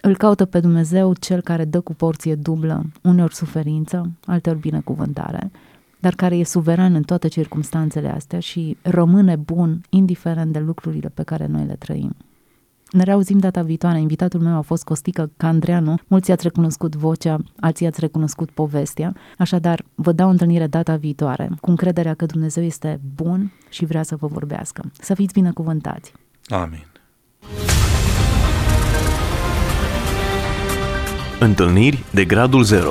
îl 0.00 0.16
caută 0.16 0.44
pe 0.44 0.60
Dumnezeu 0.60 1.14
cel 1.14 1.40
care 1.40 1.64
dă 1.64 1.80
cu 1.80 1.94
porție 1.94 2.34
dublă, 2.34 2.84
uneori 3.02 3.34
suferință, 3.34 4.10
alteori 4.26 4.58
binecuvântare, 4.58 5.50
dar 6.02 6.14
care 6.14 6.36
e 6.36 6.44
suveran 6.44 6.94
în 6.94 7.02
toate 7.02 7.28
circumstanțele 7.28 8.08
astea 8.08 8.40
și 8.40 8.76
rămâne 8.82 9.36
bun, 9.36 9.80
indiferent 9.88 10.52
de 10.52 10.58
lucrurile 10.58 11.08
pe 11.08 11.22
care 11.22 11.46
noi 11.46 11.64
le 11.64 11.74
trăim. 11.74 12.16
Ne 12.90 13.02
reauzim 13.02 13.38
data 13.38 13.62
viitoare. 13.62 14.00
Invitatul 14.00 14.40
meu 14.40 14.56
a 14.56 14.60
fost 14.60 14.84
Costică 14.84 15.30
Candreanu. 15.36 15.94
Mulți 16.06 16.30
ați 16.30 16.42
recunoscut 16.42 16.96
vocea, 16.96 17.38
alții 17.60 17.86
ați 17.86 18.00
recunoscut 18.00 18.50
povestea. 18.50 19.14
Așadar, 19.38 19.84
vă 19.94 20.12
dau 20.12 20.30
întâlnire 20.30 20.66
data 20.66 20.96
viitoare, 20.96 21.50
cu 21.60 21.70
încrederea 21.70 22.14
că 22.14 22.26
Dumnezeu 22.26 22.62
este 22.62 23.00
bun 23.14 23.52
și 23.70 23.84
vrea 23.84 24.02
să 24.02 24.16
vă 24.16 24.26
vorbească. 24.26 24.90
Să 25.00 25.14
fiți 25.14 25.32
binecuvântați! 25.32 26.12
Amin. 26.46 26.86
Întâlniri 31.40 32.04
de 32.12 32.24
gradul 32.24 32.62
0 32.62 32.90